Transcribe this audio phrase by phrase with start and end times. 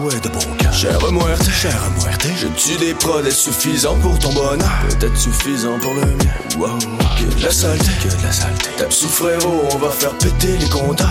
[0.00, 0.72] ouais de bon cœur.
[0.72, 4.70] Cher à muerte, cher à muerte, je tue des prods suffisants pour ton bonheur.
[4.88, 6.58] Peut-être suffisant pour le mien.
[6.58, 8.70] Wow, que de la saleté, que de la saleté.
[8.76, 11.08] Tape sous frérot, on va faire péter les compteurs.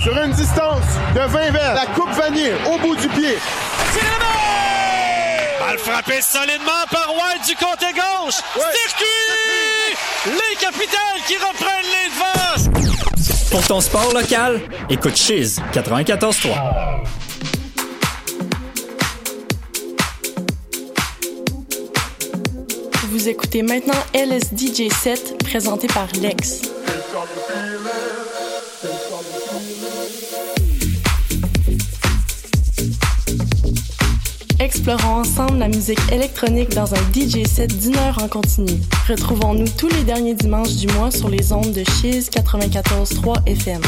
[0.00, 3.38] Sur une distance de 20 verres, la coupe vanille au bout du pied.
[6.06, 8.34] Balle frappée solidement par White du côté gauche.
[8.54, 9.96] Circuit!
[10.26, 13.50] Les capitales qui reprennent les devants.
[13.50, 17.02] Pour ton sport local, écoute Chiz 94.3.
[23.10, 26.62] Vous écoutez maintenant LSDJ 7 présenté par Lex.
[34.86, 38.70] Explorons ensemble la musique électronique dans un DJ set d'une heure en continu.
[39.08, 43.80] Retrouvons-nous tous les derniers dimanches du mois sur les ondes de Chiz 94.3 FM.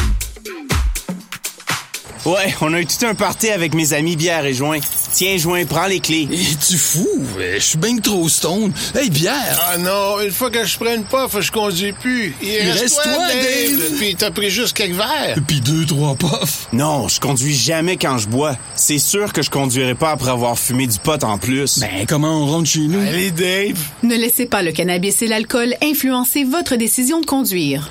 [2.26, 4.80] Ouais, on a eu tout un party avec mes amis bière et joint.
[5.18, 6.28] Tiens, joint, prends les clés.
[6.30, 7.08] Es-tu fou?
[7.36, 8.72] Je suis bien trop stone.
[8.94, 9.60] Hey, bière!
[9.68, 12.36] Ah non, une fois que je prenne pas, je conduis plus.
[12.40, 13.98] Il reste toi, Dave.
[13.98, 15.36] Puis t'as pris juste quelques verres.
[15.44, 16.68] Puis deux, trois puffs.
[16.72, 18.56] Non, je conduis jamais quand je bois.
[18.76, 21.80] C'est sûr que je conduirai pas après avoir fumé du pot en plus.
[21.80, 23.00] Ben, comment on rentre chez nous?
[23.00, 23.76] Allez, Dave.
[24.04, 27.90] Ne laissez pas le cannabis et l'alcool influencer votre décision de conduire.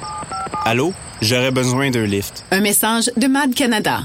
[0.64, 0.94] Allô?
[1.22, 2.46] J'aurais besoin d'un lift.
[2.52, 4.04] Un message de Mad Canada.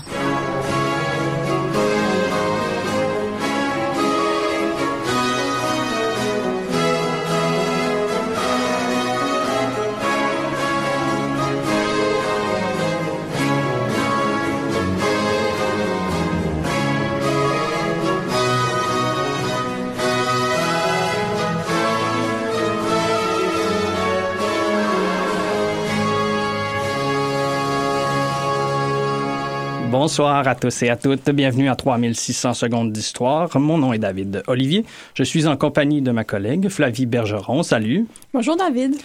[30.04, 31.30] Bonsoir à tous et à toutes.
[31.30, 33.56] Bienvenue à 3600 secondes d'histoire.
[33.56, 34.84] Mon nom est David Olivier.
[35.14, 37.62] Je suis en compagnie de ma collègue Flavie Bergeron.
[37.62, 38.08] Salut.
[38.34, 38.96] Bonjour David.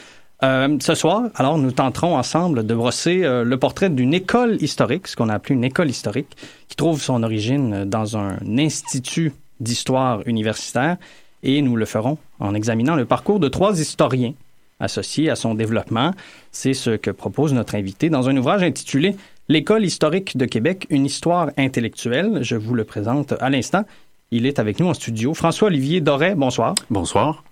[0.42, 5.08] Euh, ce soir, alors, nous tenterons ensemble de brosser euh, le portrait d'une école historique,
[5.08, 6.36] ce qu'on a appelé une école historique,
[6.68, 10.98] qui trouve son origine dans un institut d'histoire universitaire.
[11.44, 14.34] Et nous le ferons en examinant le parcours de trois historiens
[14.80, 16.12] associés à son développement.
[16.52, 19.16] C'est ce que propose notre invité dans un ouvrage intitulé
[19.50, 22.40] L'École historique de Québec, une histoire intellectuelle.
[22.42, 23.86] Je vous le présente à l'instant.
[24.30, 25.34] Il est avec nous en studio.
[25.34, 26.76] François-Olivier Doré, bonsoir.
[26.90, 27.46] Bonsoir.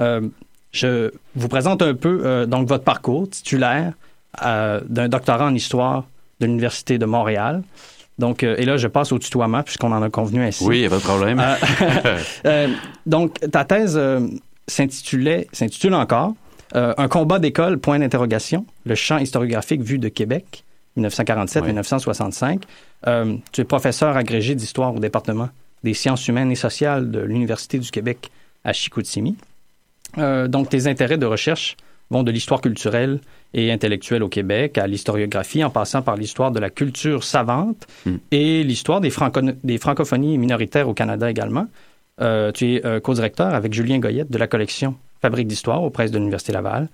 [0.00, 0.28] Euh,
[0.70, 3.94] je vous présente un peu euh, donc votre parcours titulaire
[4.44, 6.04] euh, d'un doctorat en histoire
[6.38, 7.64] de l'Université de Montréal.
[8.16, 10.62] Donc, et là, je passe au tutoiement puisqu'on en a convenu ainsi.
[10.64, 11.42] Oui, il n'y a pas de problème.
[13.06, 14.00] Donc, ta thèse
[14.68, 16.34] s'intitulait, s'intitule encore
[16.74, 20.62] Un combat d'école, point d'interrogation, le champ historiographique vu de Québec,
[20.96, 22.62] 1947-1965.
[23.06, 25.48] Euh, tu es professeur agrégé d'histoire au département
[25.82, 28.30] des sciences humaines et sociales de l'Université du Québec
[28.64, 29.36] à Chicoutimi.
[30.18, 31.76] Euh, donc, tes intérêts de recherche
[32.10, 33.20] vont de l'histoire culturelle
[33.54, 38.14] et intellectuelle au Québec à l'historiographie, en passant par l'histoire de la culture savante Mm.
[38.30, 41.66] et l'histoire des, franco- des francophonies minoritaires au Canada également.
[42.20, 46.18] Euh, tu es co-directeur avec Julien Goyette de la collection Fabrique d'histoire aux presses de
[46.18, 46.88] l'Université Laval.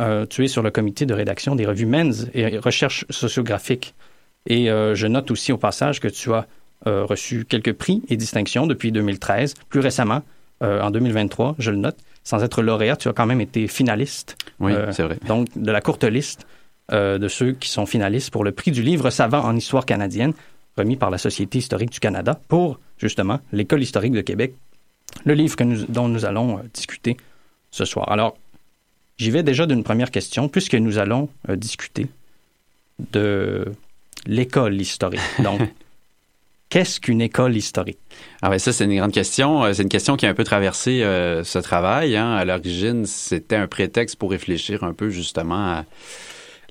[0.00, 3.94] Euh, tu es sur le comité de rédaction des revues Men's et Recherche sociographique.
[4.46, 6.46] Et euh, je note aussi au passage que tu as
[6.86, 9.54] euh, reçu quelques prix et distinctions depuis 2013.
[9.68, 10.22] Plus récemment,
[10.60, 14.38] en 2023, je le note, sans être lauréat, tu as quand même été finaliste.
[14.60, 15.18] Oui, c'est vrai.
[15.26, 16.46] Donc, de la courte liste
[16.90, 20.32] de ceux qui sont finalistes pour le prix du livre savant en histoire canadienne,
[20.78, 24.54] remis par la Société historique du Canada pour, justement, l'École historique de Québec,
[25.26, 27.18] le livre que nous, dont nous allons discuter
[27.70, 28.10] ce soir.
[28.10, 28.34] Alors,
[29.18, 32.06] j'y vais déjà d'une première question, puisque nous allons euh, discuter
[33.12, 33.64] de
[34.26, 35.20] l'école historique.
[35.42, 35.60] Donc,
[36.68, 37.98] qu'est-ce qu'une école historique?
[38.42, 39.64] Ah ouais, ça, c'est une grande question.
[39.64, 42.16] Euh, C'est une question qui a un peu traversé euh, ce travail.
[42.16, 42.32] hein.
[42.34, 45.84] À l'origine, c'était un prétexte pour réfléchir un peu justement à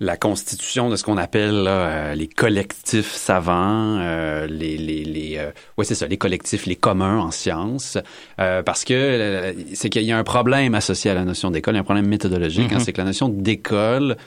[0.03, 5.37] la constitution de ce qu'on appelle là, euh, les collectifs savants, euh, les, les, les
[5.37, 7.97] euh, ouais, c'est ça, les collectifs, les communs en sciences,
[8.39, 11.75] Euh, parce que euh, c'est qu'il y a un problème associé à la notion d'école,
[11.77, 12.83] un problème méthodologique, hein, Mhm.
[12.83, 14.17] c'est que la notion d'école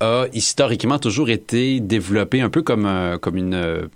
[0.00, 3.86] a historiquement toujours été développé un peu comme euh, comme une euh,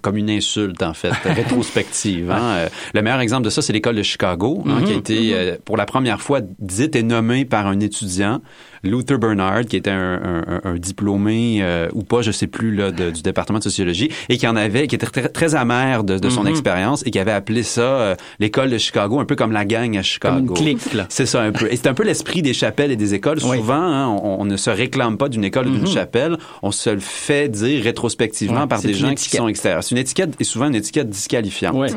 [0.00, 2.30] comme une insulte en fait rétrospective.
[2.30, 2.40] hein.
[2.42, 4.84] Euh, Le meilleur exemple de ça, c'est l'école de Chicago, hein, Mhm.
[4.84, 8.40] qui a été euh, pour la première fois dite et nommée par un étudiant,
[8.82, 12.90] Luther Bernard, qui était un, un- un- diplômé euh, ou pas, je sais plus là,
[12.90, 16.18] de- du département de sociologie, et qui en avait, qui était très, très amer de,
[16.18, 16.48] de son Mhm.
[16.48, 20.02] expérience et qui avait appelé ça l'école de Chicago, un peu comme la gang à
[20.02, 20.52] Chicago.
[20.54, 21.06] Comme une clique, là.
[21.08, 21.68] C'est ça un peu.
[21.70, 23.38] Et c'est un peu l'esprit des chapelles et des écoles.
[23.44, 23.58] Oui.
[23.58, 25.86] Souvent, hein, on, on ne se réclame pas d'une école ou d'une Mhm.
[25.86, 26.38] chapelle.
[26.62, 29.84] On se le fait dire rétrospectivement Ouais, par des gens qui sont extérieurs.
[29.84, 31.74] C'est une étiquette et souvent une étiquette disqualifiante.
[31.76, 31.88] Ouais.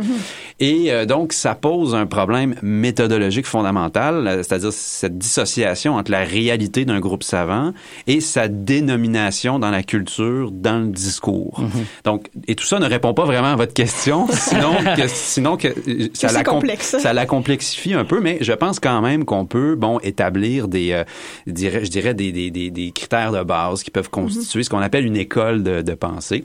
[0.59, 6.23] Et euh, donc, ça pose un problème méthodologique fondamental, euh, c'est-à-dire cette dissociation entre la
[6.23, 7.71] réalité d'un groupe savant
[8.07, 11.61] et sa dénomination dans la culture, dans le discours.
[12.03, 15.67] Donc, et tout ça ne répond pas vraiment à votre question, sinon que, sinon que
[15.67, 16.95] euh, ça, la complexe.
[16.99, 20.91] ça la complexifie un peu, mais je pense quand même qu'on peut, bon, établir des,
[20.91, 21.03] euh,
[21.47, 21.51] je
[21.89, 25.17] dirais des, des, des, des critères de base qui peuvent constituer ce qu'on appelle une
[25.17, 26.43] école de, de pensée.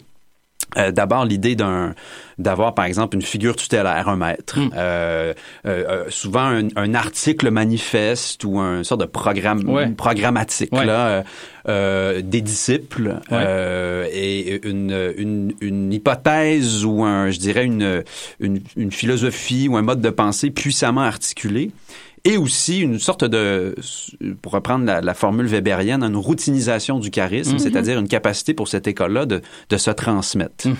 [0.76, 1.94] Euh, D'abord, l'idée d'un
[2.38, 4.56] d'avoir, par exemple, une figure tutélaire, un maître.
[4.58, 4.70] Mm.
[4.76, 5.35] Euh,
[5.67, 9.88] euh, souvent, un, un article manifeste ou un sorte de programme Ouais.
[9.91, 10.87] programmatique, Ouais.
[10.87, 11.25] là,
[12.23, 14.08] des disciples Ouais.
[14.12, 18.05] et une, une, une hypothèse ou un, je dirais, une,
[18.38, 21.73] une, une philosophie ou un mode de pensée puissamment articulé
[22.25, 23.75] et aussi une sorte de,
[24.43, 27.58] pour reprendre la, la formule weberienne, une routinisation du charisme, Mhm.
[27.58, 29.40] c'est-à-dire une capacité pour cette école-là de,
[29.70, 30.69] de se transmettre.
[30.69, 30.75] Mhm.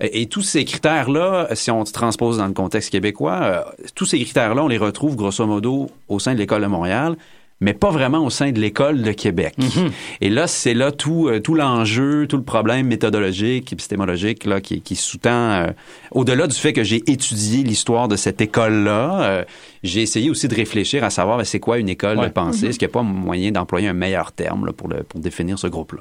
[0.00, 3.60] Et, et tous ces critères-là, si on se transpose dans le contexte québécois, euh,
[3.94, 7.16] tous ces critères-là, on les retrouve grosso modo au sein de l'École de Montréal,
[7.60, 9.54] mais pas vraiment au sein de l'École de Québec.
[9.58, 9.90] Mhm.
[10.20, 14.82] Et là, c'est là tout, euh, tout l'enjeu, tout le problème méthodologique, épistémologique là, qui,
[14.82, 15.66] qui sous-tend, euh,
[16.10, 19.44] au-delà du fait que j'ai étudié l'histoire de cette école-là, euh,
[19.82, 22.26] j'ai essayé aussi de réfléchir à savoir ben, c'est quoi une école Ouais.
[22.28, 22.64] de pensée?
[22.64, 22.70] Mhm.
[22.70, 25.58] Est-ce qu'il n'y a pas moyen d'employer un meilleur terme là, pour, le, pour définir
[25.58, 26.00] ce groupe-là?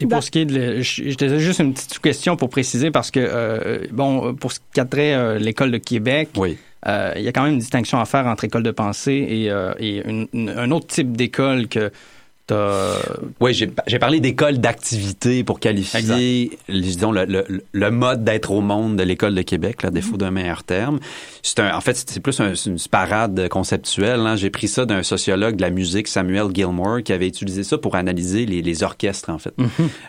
[0.00, 2.48] Et pour ce qui est de, le- je, je te juste une petite question pour
[2.48, 6.58] préciser parce que euh, bon, pour ce qui a trait euh, l'école de Québec, Oui.
[6.86, 9.50] Euh, il y a quand même une distinction à faire entre école de pensée et,
[9.50, 11.90] euh, et une- une- un autre type d'école que.
[13.40, 18.96] Oui, j'ai parlé d'école d'activité pour qualifier, disons, le, le, le mode d'être au monde
[18.96, 20.98] de l'école de Québec, là, à défaut d'un meilleur terme.
[21.42, 24.20] C'est un, en fait, c'est plus un- une parade conceptuelle.
[24.20, 24.36] hein.
[24.36, 27.94] J'ai pris ça d'un sociologue de la musique, Samuel Gilmore, qui avait utilisé ça pour
[27.96, 29.54] analyser les, les orchestres, en fait,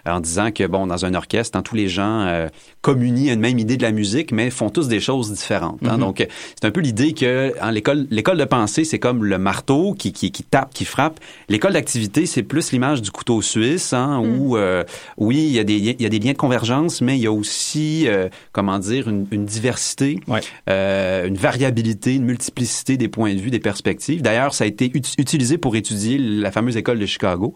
[0.06, 2.48] en disant que, bon, dans un orchestre, hein, tous les gens euh,
[2.82, 5.80] communient une même idée de la musique, mais font tous des choses différentes.
[5.86, 5.94] hein.
[5.94, 6.00] Mhm.
[6.00, 6.26] Donc, euh,
[6.60, 10.32] c'est un peu l'idée que l'école l'école de pensée, c'est comme le marteau qui, qui,
[10.32, 11.20] qui tape, qui frappe.
[11.50, 14.84] L'école d'activité, c'est plus l'image du couteau suisse, hein, où euh,
[15.18, 17.28] oui, il y, a des, il y a des liens de convergence, mais il y
[17.28, 20.42] a aussi, euh, comment dire, une, une diversité, Ouais.
[20.70, 24.22] euh, une variabilité, une multiplicité des points de vue, des perspectives.
[24.22, 27.54] D'ailleurs, ça a été ut- utilisé pour étudier la fameuse école de Chicago,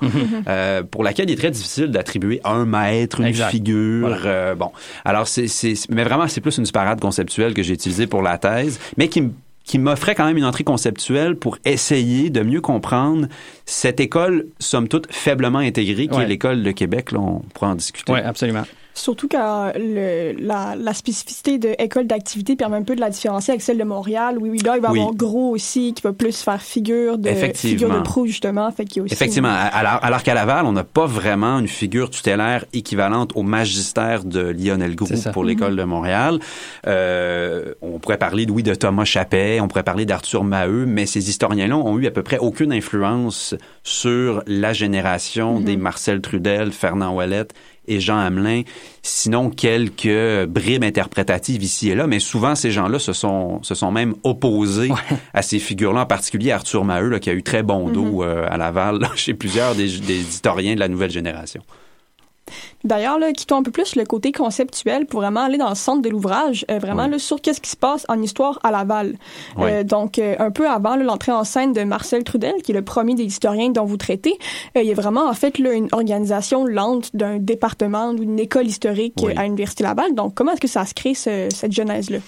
[0.48, 3.50] euh, pour laquelle il est très difficile d'attribuer un maître, une Exact.
[3.52, 4.08] figure.
[4.10, 4.56] Voilà.
[4.56, 4.72] bon,
[5.06, 5.46] alors c'est,
[5.90, 9.22] mais vraiment, c'est plus une parade conceptuelle que j'ai utilisée pour la thèse, mais qui
[9.22, 9.32] me
[9.70, 13.28] qui m'offrait quand même une entrée conceptuelle pour essayer de mieux comprendre
[13.68, 16.24] cette école, somme toute, faiblement intégrée, qui Ouais.
[16.24, 17.12] est l'école de Québec.
[17.12, 18.12] Là, on pourra en discuter.
[18.12, 18.64] Oui, absolument.
[19.00, 23.52] Surtout quand le, la, la spécificité de école d'activité permet un peu de la différencier
[23.54, 24.38] avec celle de Montréal.
[24.40, 25.00] Oui, oui, là, il va y Oui.
[25.00, 28.70] avoir gros aussi, qui va plus faire figure de, figure de proue, justement.
[28.72, 29.54] Fait qu'il y a aussi Effectivement.
[29.72, 34.42] Alors, alors qu'à Laval, on n'a pas vraiment une figure tutélaire équivalente au magistère de
[34.42, 34.96] Lionel.
[34.96, 36.40] Groux pour l'école de Montréal.
[36.88, 41.30] Euh, on pourrait parler, oui, de Thomas Chappet, on pourrait parler d'Arthur Maheu, mais ces
[41.30, 47.16] historiens-là ont eu à peu près aucune influence sur la génération des Marcel Trudel, Fernand
[47.16, 47.54] Ouellette
[47.90, 48.62] et Jean Hamelin,
[49.02, 53.92] sinon quelques bribes interprétatives ici et là, mais souvent ces gens-là se sont, se sont
[53.92, 54.92] même opposés
[55.34, 58.48] à ces figures-là, en particulier Arthur Maheu, là, qui a eu très bon dos euh,
[58.50, 61.62] à Laval, là, chez plusieurs des, des historiens de la nouvelle génération.
[62.86, 66.02] D'ailleurs, là, quittons un peu plus le côté conceptuel pour vraiment aller dans le centre
[66.02, 67.12] de l'ouvrage, euh, vraiment Oui.
[67.12, 69.16] là, sur qu'est-ce qui se passe en histoire à Laval.
[69.58, 69.70] Oui.
[69.70, 72.76] Euh, donc, euh, un peu avant là, l'entrée en scène de Marcel Trudel, qui est
[72.76, 74.38] le premier des historiens dont vous traitez,
[74.76, 78.68] il y a vraiment en fait là, une organisation lente d'un département ou d'une école
[78.68, 79.34] historique Oui.
[79.36, 80.16] à l'Université Laval.
[80.16, 82.20] Donc, comment est-ce que ça se crée, ce- cette genèse-là?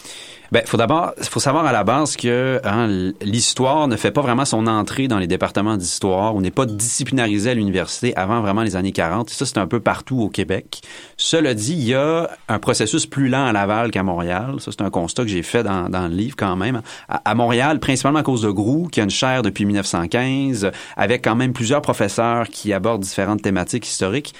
[0.52, 4.44] Ben, faut d'abord, faut savoir à la base que hein, l'histoire ne fait pas vraiment
[4.44, 6.36] son entrée dans les départements d'histoire.
[6.36, 9.32] On n'est pas disciplinarisé à l'université avant vraiment les années 40.
[9.32, 10.41] Et ça, c'est un peu partout au Québec.
[11.18, 14.56] Cela dit, il y a un processus plus lent à Laval qu'à Montréal.
[14.60, 16.82] Ça, c'est un constat que j'ai fait dans, le livre quand même.
[17.10, 21.24] À, à Montréal, principalement à cause de Groux, qui a une chaire depuis 1915, avec
[21.24, 24.34] quand même plusieurs professeurs qui abordent différentes thématiques historiques.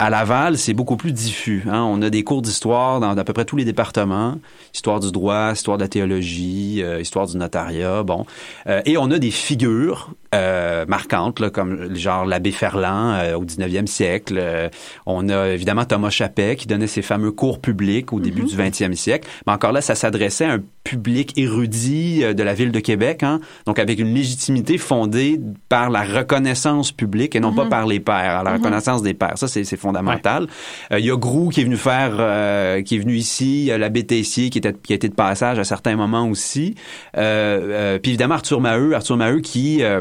[0.00, 1.62] À Laval, c'est beaucoup plus diffus.
[1.70, 1.82] hein.
[1.82, 4.40] On a des cours d'histoire dans à peu près tous les départements.
[4.74, 8.26] Histoire du droit, histoire de la théologie, euh, histoire du notariat, bon.
[8.66, 13.44] Euh, et on a des figures euh, marquantes, là, comme genre l'abbé Ferland euh, au
[13.44, 14.36] 19e siècle.
[14.38, 14.68] Euh,
[15.06, 18.94] on a évidemment Thomas Chappet qui donnait ses fameux cours publics au début du 20e
[18.94, 19.28] siècle.
[19.46, 23.22] Mais encore là, ça s'adressait à un public érudit euh, de la ville de Québec,
[23.22, 28.00] hein, donc avec une légitimité fondée par la reconnaissance publique et non pas par les
[28.00, 29.38] pairs, la reconnaissance des pairs.
[29.38, 30.46] Ça, c'est fondamental.
[30.92, 34.04] Euh, Il y a Grou qui est venu faire, euh, qui est venu ici, l'abbé
[34.04, 36.74] Tessier qui, était, qui a été de passage à certains moments aussi.
[37.16, 40.00] Euh, euh, puis évidemment Arthur Maheu, Arthur Maheu qui euh,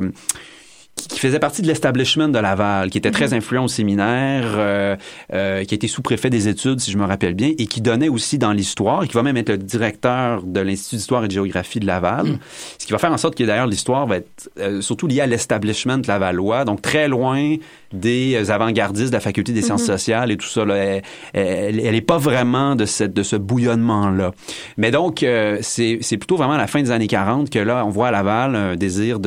[0.95, 4.95] qui faisait partie de l'establishment de Laval, qui était très influent au séminaire, euh,
[5.33, 8.37] euh, qui était sous-préfet des études, si je me rappelle bien, et qui donnait aussi
[8.37, 11.79] dans l'histoire, et qui va même être le directeur de l'Institut d'histoire et de géographie
[11.79, 12.39] de Laval,
[12.77, 15.27] ce qui va faire en sorte que d'ailleurs l'histoire va être euh, surtout liée à
[15.27, 17.55] l'establishment lavallois, donc très loin
[17.93, 20.65] des euh, avant-gardistes de la faculté des sciences sociales et tout ça.
[20.65, 20.75] Là.
[20.75, 21.01] Elle,
[21.33, 24.31] elle, elle est pas vraiment de, cette, de ce bouillonnement-là.
[24.77, 27.89] Mais donc, euh, c'est plutôt vraiment à la fin des années 40 que là, on
[27.89, 29.19] voit à Laval un désir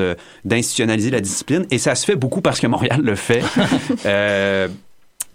[0.44, 1.66] d'institutionnaliser la discipline.
[1.70, 3.42] Et ça se fait beaucoup parce que Montréal le fait.
[4.04, 4.68] Euh,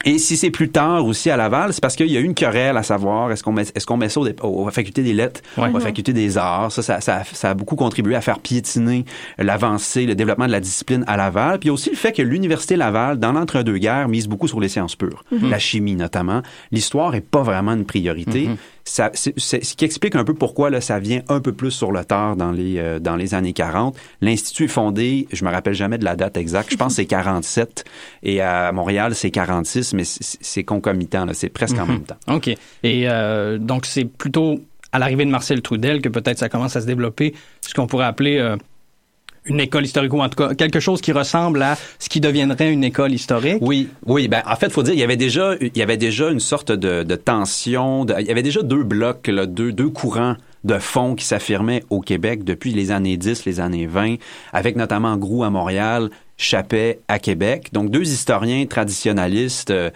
[0.06, 2.34] et si c'est plus tard aussi à Laval, c'est parce qu'il y a eu une
[2.34, 5.42] querelle à savoir est-ce qu'on met, est-ce qu'on met ça aux, aux facultés des lettres,
[5.58, 5.70] Ouais.
[5.74, 6.72] aux facultés des arts.
[6.72, 9.06] Ça, ça, ça, ça a beaucoup contribué à faire piétiner
[9.38, 11.60] l'avancée, le développement de la discipline à Laval.
[11.60, 15.24] Puis aussi le fait que l'université Laval, dans l'entre-deux-guerres, mise beaucoup sur les sciences pures,
[15.32, 15.50] Mhm.
[15.50, 16.42] la chimie notamment.
[16.72, 18.48] L'histoire est pas vraiment une priorité.
[18.48, 18.58] Mhm.
[18.84, 21.72] Ça, c'est, c'est- ce qui explique un peu pourquoi là, ça vient un peu plus
[21.72, 23.96] sur le tard dans les euh, dans les années 40.
[24.22, 26.72] L'institut est fondé, je me rappelle jamais de la date exacte.
[26.72, 27.86] Je pense que c'est 47
[28.24, 31.26] et à Montréal c'est 46, mais c'est, c'est concomitant.
[31.26, 31.92] Là, c'est presque en Mhm.
[31.92, 32.18] même temps.
[32.28, 32.48] OK.
[32.48, 32.58] Et
[33.08, 34.60] euh, donc, c'est plutôt
[34.92, 38.06] à l'arrivée de Marcel Trudel que peut-être ça commence à se développer ce qu'on pourrait
[38.06, 38.58] appeler euh,
[39.46, 42.72] une école historique, ou en tout cas quelque chose qui ressemble à ce qui deviendrait
[42.72, 43.58] une école historique?
[43.62, 44.28] Oui, oui.
[44.28, 46.72] Ben, en fait, faut dire, il y avait déjà, il y avait déjà une sorte
[46.72, 48.06] de, tension.
[48.20, 52.44] il y avait déjà deux blocs, deux, deux courants de fond qui s'affirmaient au Québec
[52.44, 54.16] depuis les années 10, les années 20,
[54.54, 57.70] avec notamment Groux à Montréal, Chappet à Québec.
[57.72, 59.90] Donc, deux historiens traditionnalistes euh,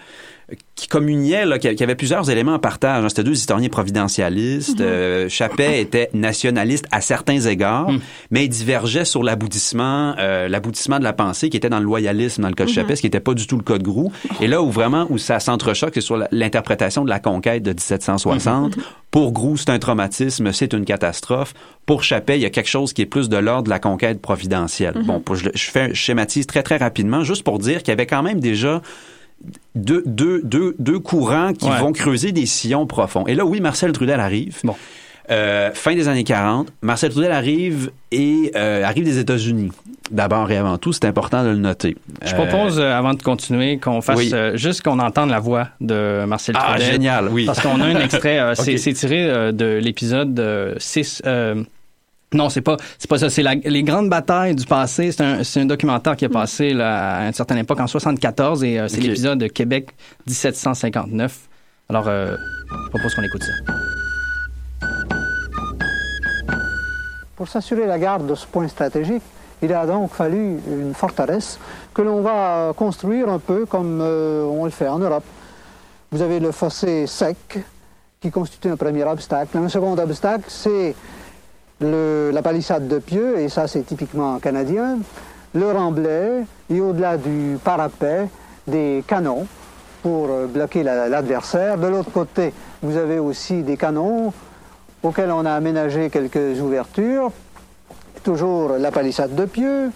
[0.76, 3.04] qui communiaient, là, qui avaient plusieurs éléments en partage.
[3.04, 3.08] hein.
[3.08, 4.80] C'était deux historiens providentialistes.
[4.80, 7.90] Euh, Chappet était nationaliste à certains égards,
[8.30, 12.42] mais il divergeait sur l'aboutissement, euh, l'aboutissement de la pensée qui était dans le loyalisme
[12.42, 14.12] dans le cas de Chappet, ce qui n'était pas du tout le cas de Groux.
[14.40, 18.76] Et là où vraiment où ça s'entrechoque, c'est sur l'interprétation de la conquête de 1760.
[19.10, 21.54] Pour Groux, c'est un traumatisme, c'est une catastrophe.
[21.86, 24.20] Pour Chappet, il y a quelque chose qui est plus de l'ordre de la conquête
[24.20, 24.94] providentielle.
[25.04, 28.22] Bon, je fais, je schématise très très rapidement, juste pour dire qu'il y avait quand
[28.22, 28.82] même déjà
[29.74, 31.78] deux, deux, deux, deux courants qui Ouais.
[31.78, 33.26] vont creuser des sillons profonds.
[33.26, 34.58] Et là, oui, Marcel Trudel arrive.
[34.64, 34.74] Bon.
[35.28, 39.72] Euh, fin des années 40, Marcel Trudel arrive et euh, arrive des États-Unis.
[40.12, 41.96] D'abord et avant tout, c'est important de le noter.
[42.24, 44.32] Je Euh, propose, euh, avant de continuer, qu'on fasse oui.
[44.54, 46.92] juste qu'on entende la voix de Marcel Ah, Trudel.
[46.92, 47.44] génial, oui.
[47.44, 51.22] Parce qu'on a un extrait, c'est tiré de l'épisode 6.
[52.34, 53.30] Non, c'est pas, c'est pas ça.
[53.30, 55.12] C'est la- les grandes batailles du passé.
[55.12, 58.64] C'est un, c'est un documentaire qui a passé là, à une certaine époque, en 74,
[58.64, 59.90] et euh, c'est l'épisode de Québec
[60.26, 61.38] 1759.
[61.88, 62.36] Alors, euh,
[62.86, 63.52] je propose qu'on écoute ça.
[67.36, 69.22] Pour s'assurer la garde de ce point stratégique,
[69.62, 71.58] il a donc fallu une forteresse
[71.94, 75.24] que l'on va construire un peu comme euh, on le fait en Europe.
[76.10, 77.36] Vous avez le fossé sec
[78.20, 79.56] qui constitue un premier obstacle.
[79.58, 80.94] Un second obstacle, c'est
[81.80, 84.98] la palissade de pieux, et ça c'est typiquement canadien,
[85.54, 88.28] le remblai, et au-delà du parapet,
[88.66, 89.46] des canons
[90.02, 91.78] pour euh, bloquer la- l'adversaire.
[91.78, 92.52] De l'autre côté,
[92.82, 94.32] vous avez aussi des canons
[95.02, 97.30] auxquels on a aménagé quelques ouvertures.
[98.24, 99.90] Toujours la palissade de pieux.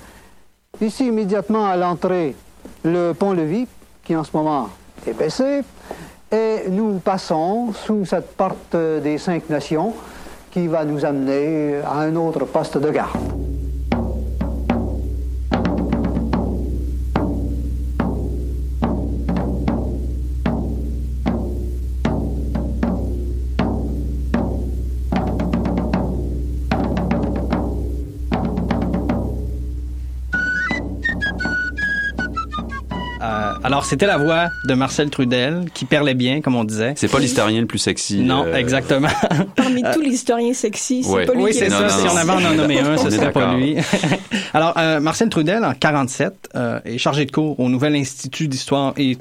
[0.80, 2.37] Ici, immédiatement à l'entrée,
[2.84, 3.66] le pont-levis,
[4.04, 4.68] qui en ce moment
[5.06, 5.62] est baissé.
[6.32, 9.94] Et nous passons sous cette porte des cinq nations
[10.50, 13.50] qui va nous amener à un autre poste de garde.
[33.70, 36.94] Alors, c'était la voix de Marcel Trudel qui perlait bien, comme on disait.
[36.96, 38.18] C'est pas l'historien le plus sexy.
[38.18, 39.06] Non, euh, exactement.
[39.54, 41.24] Parmi tous les historiens sexy, c'est ouais.
[41.24, 41.82] pas lui Oui, qui c'est est ça.
[41.82, 43.76] Non, si non, on avait en nommé un, ce serait pas lui.
[44.54, 48.92] Alors, euh, Marcel Trudel, en 47, euh, est chargé de cours au Nouvel Institut d'histoire
[48.96, 49.16] et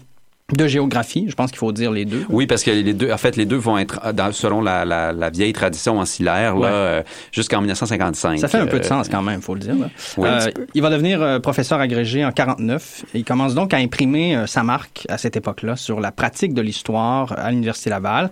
[0.53, 1.25] de géographie.
[1.29, 2.25] Je pense qu'il faut dire les deux.
[2.29, 4.85] Oui, parce que les deux, en fait, les deux vont être euh, dans, selon la,
[4.85, 6.67] la, la vieille tradition ancillaire là, Ouais.
[6.71, 7.01] euh,
[7.31, 8.39] jusqu'en 1955.
[8.39, 9.75] Ça fait un peu de Euh, sens quand même, faut le dire.
[9.75, 9.89] là.
[10.17, 13.05] Oui, Euh, il va devenir professeur agrégé en 49.
[13.13, 16.61] Et il commence donc à imprimer sa marque à cette époque-là sur la pratique de
[16.61, 18.29] l'histoire à l'Université Laval.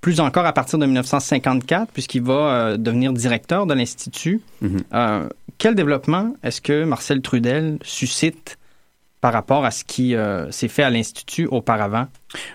[0.00, 4.40] Plus encore à partir de 1954, puisqu'il va euh, devenir directeur de l'Institut.
[4.60, 4.82] Mhm.
[4.94, 5.28] Euh,
[5.58, 8.58] quel développement est-ce que Marcel Trudel suscite
[9.20, 12.06] par rapport à ce qui euh, s'est fait à l'Institut auparavant?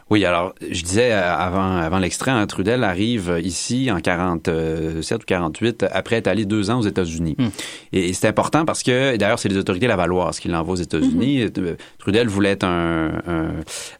[0.10, 5.26] Oui, alors, je disais euh, avant, avant l'extrait, hein, Trudel arrive ici en 47 ou
[5.26, 7.36] 48, après être allé deux ans aux États-Unis.
[7.38, 7.50] Hmm.
[7.92, 11.46] Et, c'est important parce que, d'ailleurs, c'est les autorités lavalloises qui l'envoient aux États-Unis.
[11.46, 11.76] Hmm.
[11.98, 13.22] Trudel voulait être un...
[13.28, 13.48] un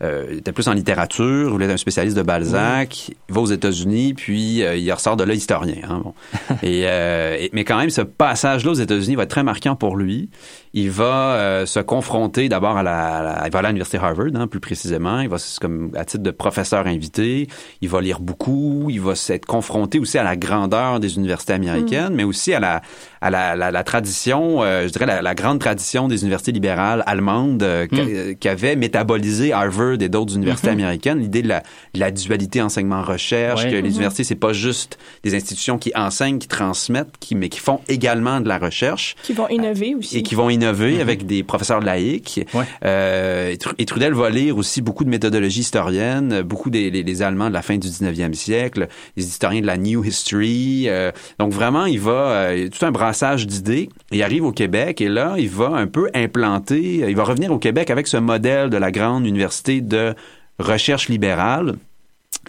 [0.02, 3.10] euh, était plus en littérature, voulait être un spécialiste de Balzac.
[3.10, 5.82] Il va aux États-Unis, puis il ressort de là historien.
[5.90, 6.14] Hein, bon.
[6.64, 10.30] et, et, mais quand même, ce passage-là aux États-Unis va être très marquant pour lui.
[10.74, 14.28] Il va se confronter d'abord à la, à la, Il va aller à l'Université Harvard,
[14.34, 15.20] hein, plus précisément.
[15.20, 17.48] Il va comme à titre de professeur invité.
[17.82, 18.88] Il va lire beaucoup.
[18.90, 22.16] Il va s'être confronté aussi à la grandeur des universités américaines, Mm.
[22.16, 22.82] mais aussi à la,
[23.24, 27.04] à la, la, la tradition, euh, je dirais la, la, grande tradition des universités libérales
[27.06, 28.36] allemandes euh, Mm.
[28.36, 30.72] qui avait métabolisé Harvard et d'autres universités Mm-hmm.
[30.74, 31.20] américaines.
[31.20, 31.60] L'idée de la,
[31.94, 33.70] de la dualité enseignement-recherche, Ouais.
[33.72, 33.88] que les Mhm.
[33.96, 38.42] universités, c'est pas juste des institutions qui enseignent, qui transmettent, qui, mais qui font également
[38.42, 39.16] de la recherche.
[39.24, 40.18] Qui vont innover aussi.
[40.18, 42.46] Et qui vont innover avec des professeurs laïcs.
[42.86, 47.04] Euh, et, Tru- et Trudel va lire aussi beaucoup de méthodologie historienne, beaucoup des les,
[47.04, 50.86] les Allemands de la fin du 19e siècle, les historiens de la New History.
[50.88, 53.90] euh, donc vraiment, il va euh, tout un brassage d'idées.
[54.12, 57.60] Il arrive au Québec et là, il va un peu implanter, il va revenir au
[57.60, 60.16] Québec avec ce modèle de la grande université de
[60.58, 61.76] recherche libérale.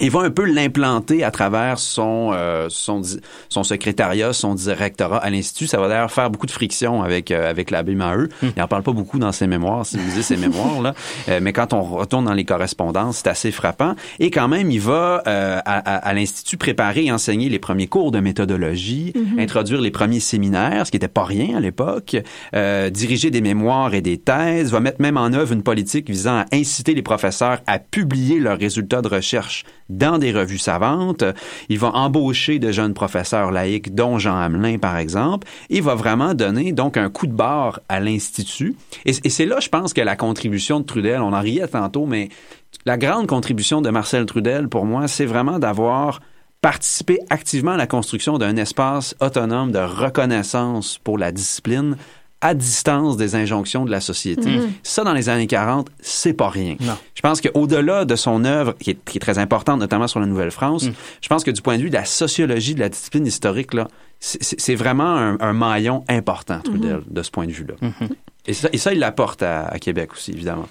[0.00, 3.02] Il va un peu l'implanter à travers son, euh, son,
[3.48, 5.66] son secrétariat, son directorat à l'Institut.
[5.68, 8.28] Ça va d'ailleurs faire beaucoup de friction avec, euh, avec l'abbé Maheu.
[8.42, 10.82] Il n'en parle pas beaucoup dans ses mémoires, si vous lisez ses mémoires.
[10.82, 10.94] Là.
[11.28, 13.94] Euh, mais quand on retourne dans les correspondances, c'est assez frappant.
[14.18, 17.86] Et quand même, il va euh, à, à, à l'Institut préparer et enseigner les premiers
[17.86, 19.38] cours de méthodologie, Mhm.
[19.38, 22.16] introduire les premiers séminaires, ce qui n'était pas rien à l'époque,
[22.54, 26.38] euh, diriger des mémoires et des thèses, va mettre même en œuvre une politique visant
[26.38, 31.24] à inciter les professeurs à publier leurs résultats de recherche dans des revues savantes.
[31.68, 35.46] Il va embaucher de jeunes professeurs laïcs, dont Jean Hamelin, par exemple.
[35.70, 38.76] Il va vraiment donner donc un coup de barre à l'Institut.
[39.04, 42.06] Et, et c'est là, je pense, que la contribution de Trudel, on en riait tantôt,
[42.06, 42.28] mais
[42.86, 46.20] la grande contribution de Marcel Trudel, pour moi, c'est vraiment d'avoir
[46.60, 51.96] participé activement à la construction d'un espace autonome de reconnaissance pour la discipline
[52.44, 54.50] à distance des injonctions de la société.
[54.50, 54.60] Mm-hmm.
[54.60, 54.72] Mhm.
[54.82, 56.76] Ça, dans les années 40, c'est pas rien.
[56.80, 56.96] Non.
[57.14, 60.26] Je pense qu'au-delà de son œuvre, qui est, qui est très importante, notamment sur la
[60.26, 60.92] Nouvelle-France, Mm.
[61.22, 63.88] je pense que du point de vue de la sociologie de la discipline historique, là,
[64.20, 67.74] c'est- vraiment un, un maillon important, Trudel, de ce point de vue-là.
[67.82, 68.08] Mm-hmm.
[68.46, 70.68] Et, ça, et ça, il l'apporte à, à Québec aussi, évidemment.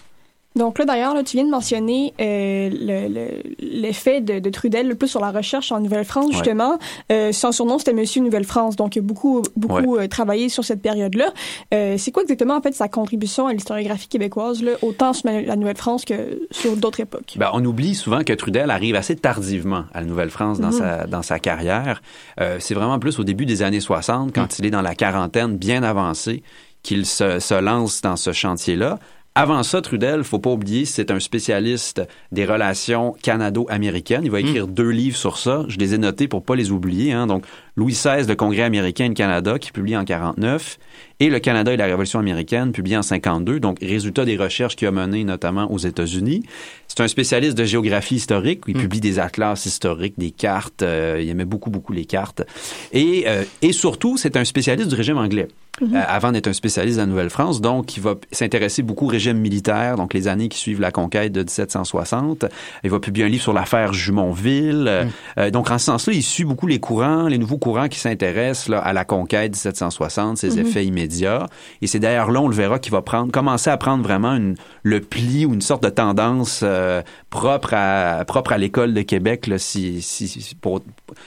[0.55, 4.95] Donc là, d'ailleurs, tu viens de mentionner euh, le- le- l'effet de, de Trudel le
[4.95, 6.33] plus sur la recherche en Nouvelle-France, Ouais.
[6.33, 6.77] justement.
[7.11, 10.81] Euh, son surnom, c'était Monsieur Nouvelle-France, donc il a beaucoup, beaucoup euh, travaillé sur cette
[10.81, 11.33] période-là.
[11.73, 15.55] Euh, c'est quoi exactement, en fait, sa contribution à l'historiographie québécoise, là, autant sur la
[15.55, 17.33] Nouvelle-France que sur d'autres époques?
[17.37, 20.73] Ben, on oublie souvent que Trudel arrive assez tardivement à la Nouvelle-France dans, Mhm.
[20.77, 22.01] sa, dans sa carrière.
[22.39, 25.57] Euh, c'est vraiment plus au début des années 60, quand il est dans la quarantaine
[25.57, 26.43] bien avancée,
[26.83, 28.99] qu'il se, se lance dans ce chantier-là.
[29.35, 34.21] Avant ça, Trudel, faut pas oublier, c'est un spécialiste des relations canado-américaines.
[34.23, 35.65] Il va écrire deux livres sur ça.
[35.69, 37.13] Je les ai notés pour pas les oublier.
[37.13, 37.25] Hein.
[37.25, 37.43] Donc,
[37.75, 40.77] Louis XVI, le Congrès américain et le Canada, qui publie en 49,
[41.19, 43.59] et le Canada et la Révolution américaine, publié en 52.
[43.59, 46.43] Donc, résultat des recherches qu'il a menées notamment aux États-Unis.
[46.87, 48.61] C'est un spécialiste de géographie historique.
[48.67, 50.83] Il publie des atlas historiques, des cartes.
[50.83, 52.43] euh, il aimait beaucoup, beaucoup les cartes.
[52.91, 55.47] Et, euh, et surtout, c'est un spécialiste du régime anglais.
[55.81, 55.95] Mhm.
[55.95, 57.59] Euh, avant d'être un spécialiste de la Nouvelle-France.
[57.59, 61.31] Donc, il va s'intéresser beaucoup au régime militaire, donc les années qui suivent la conquête
[61.31, 62.45] de 1760.
[62.83, 65.09] Il va publier un livre sur l'affaire Jumonville.
[65.37, 68.67] Euh, donc, en ce sens-là, il suit beaucoup les courants, les nouveaux courants qui s'intéressent
[68.67, 70.59] là, à la conquête 1760, ses Mhm.
[70.67, 71.47] effets immédiats.
[71.81, 74.55] Et c'est d'ailleurs là, on le verra, qu'il va prendre, commencer à prendre vraiment une,
[74.83, 79.47] le pli ou une sorte de tendance euh, propre à propre à l'école de Québec,
[79.47, 80.81] là, si, si, pour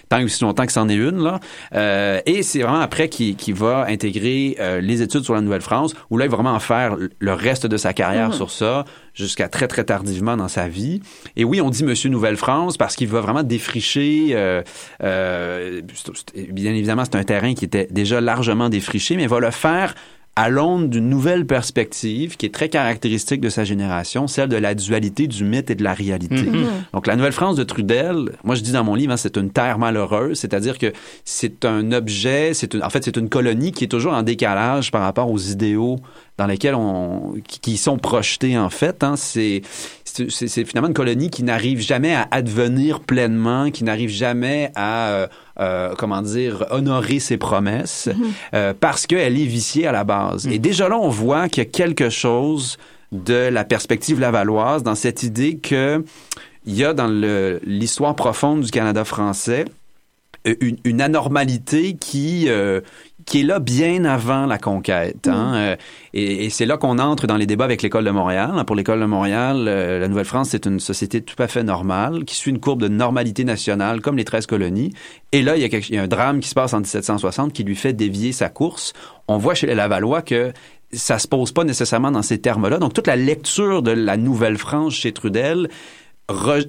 [0.08, 1.22] tant aussi longtemps que c'en est une.
[1.22, 1.40] Là.
[1.74, 5.94] Euh, et c'est vraiment après qu'il qu'il va intégrer euh, les études sur la Nouvelle-France,
[6.10, 8.34] où là, il va vraiment en faire le reste de sa carrière Mhm.
[8.34, 8.84] sur ça,
[9.16, 11.00] jusqu'à très, très tardivement dans sa vie.
[11.36, 14.28] Et oui, on dit Monsieur Nouvelle-France parce qu'il va vraiment défricher.
[14.32, 14.62] euh,
[15.02, 15.80] euh,
[16.50, 19.94] bien évidemment, c'est un terrain qui était déjà largement défriché, mais il va le faire
[20.38, 24.74] à l'aune d'une nouvelle perspective qui est très caractéristique de sa génération, celle de la
[24.74, 26.42] dualité du mythe et de la réalité.
[26.42, 26.66] Mhm.
[26.92, 29.78] Donc la Nouvelle-France de Trudel, moi je dis dans mon livre, hein, c'est une terre
[29.78, 30.92] malheureuse, c'est-à-dire que
[31.24, 34.90] c'est un objet, c'est une, en fait c'est une colonie qui est toujours en décalage
[34.92, 35.96] par rapport aux idéaux
[36.38, 39.02] dans lesquels on, qui, sont projetés en fait.
[39.02, 39.14] Hein.
[39.16, 39.62] C'est,
[40.04, 45.26] c'est, finalement une colonie qui n'arrive jamais à advenir pleinement, qui n'arrive jamais à euh,
[45.60, 48.08] euh, comment dire honorer ses promesses
[48.54, 50.46] euh, parce qu'elle est viciée à la base.
[50.46, 52.76] Et déjà là, on voit qu'il y a quelque chose
[53.12, 56.04] de la perspective lavalloise dans cette idée que
[56.66, 59.64] il y a dans le- l'histoire profonde du Canada français
[60.60, 62.80] une, une anormalité qui euh,
[63.26, 65.26] qui est là bien avant la conquête.
[65.26, 65.54] Hein?
[65.56, 65.76] Euh,
[66.14, 68.52] et, et c'est là qu'on entre dans les débats avec l'école de Montréal.
[68.66, 72.36] Pour l'école de Montréal, euh, la Nouvelle-France, c'est une société tout à fait normale, qui
[72.36, 74.92] suit une courbe de normalité nationale, comme les 13 colonies.
[75.32, 76.78] Et là, il y, a quelque, il y a un drame qui se passe en
[76.78, 78.92] 1760 qui lui fait dévier sa course.
[79.26, 80.52] On voit chez les Lavallois que
[80.92, 82.78] ça se pose pas nécessairement dans ces termes-là.
[82.78, 85.68] Donc, toute la lecture de la Nouvelle-France chez Trudel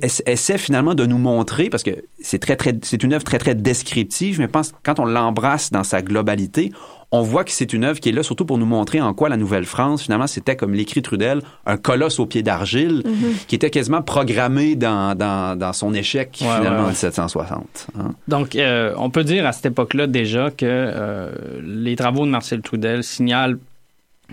[0.02, 1.92] essaie finalement de nous montrer parce que
[2.22, 5.84] c'est très très c'est une œuvre très très descriptive mais pense quand on l'embrasse dans
[5.84, 6.72] sa globalité
[7.12, 9.30] on voit que c'est une œuvre qui est là surtout pour nous montrer en quoi
[9.30, 13.46] la Nouvelle-France finalement c'était comme l'écrit Trudel un colosse au pied d'argile Mm-hmm.
[13.48, 16.90] qui était quasiment programmé dans, dans, dans son échec Ouais, finalement ouais, en ouais.
[16.90, 18.12] 1760 hein.
[18.28, 21.32] Donc, euh, on peut dire à cette époque-là déjà que euh,
[21.64, 23.58] les travaux de Marcel Trudel signalent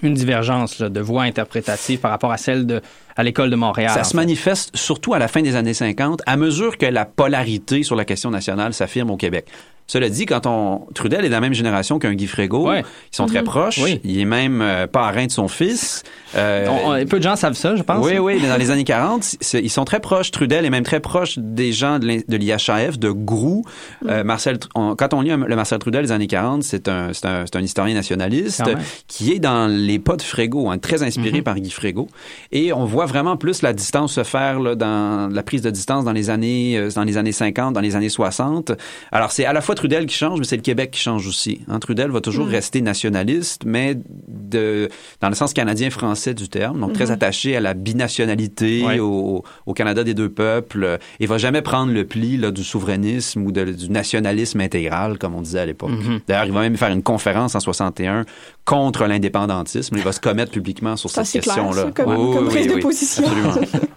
[0.03, 2.81] une divergence là, de voix interprétative par rapport à celle de
[3.17, 3.93] à l'école de Montréal.
[3.93, 4.17] Ça se fait.
[4.17, 8.05] manifeste surtout à la fin des années 50, à mesure que la polarité sur la
[8.05, 9.47] question nationale s'affirme au Québec.
[9.87, 12.81] Cela dit, quand on Trudel est de la même génération qu'un Guy Frégaud, Ouais.
[13.13, 13.45] ils sont très Mhm.
[13.45, 13.79] proches.
[13.83, 14.01] Oui.
[14.03, 16.03] Il est même euh, parrain de son fils.
[16.37, 18.05] Euh, On- on- peu de gens savent ça, je pense.
[18.05, 20.31] oui, oui, mais dans les années 40, c'est- ils sont très proches.
[20.31, 23.63] Trudel est même très proche des gens de l'in- de l'IHAF, de Grou.
[24.09, 27.13] Euh, Marcel, on- quand on lit un- le Marcel Trudel des années 40, c'est un,
[27.13, 28.63] c'est un, c'est un historien nationaliste
[29.07, 32.09] qui est dans les pas de Frégaud, hein, très inspiré par Guy Frégaud.
[32.53, 36.05] Et on voit vraiment plus la distance se faire là, dans la prise de distance
[36.05, 38.73] dans les années euh, dans les années 50, dans les années 60.
[39.13, 41.61] Alors c'est à la fois Trudel qui change, mais c'est le Québec qui change aussi.
[41.69, 43.97] Hein, Trudel va toujours rester nationaliste, mais
[44.29, 44.89] de
[45.21, 47.11] dans le sens canadien-français du terme, donc très Mhm.
[47.13, 48.99] attaché à la binationalité, Ouais.
[49.01, 52.65] au, au Canada des deux peuples, euh, et va jamais prendre le pli là, du
[52.65, 55.91] souverainisme ou de- du nationalisme intégral, comme on disait à l'époque.
[55.91, 56.21] Mhm.
[56.29, 58.25] D'ailleurs, il va même faire une conférence en 61
[58.65, 59.97] contre l'indépendantisme.
[59.97, 61.91] Il va se commettre publiquement sur cette question-là.
[61.95, 63.25] comme- comme prise de position.
[63.25, 63.55] Absolument.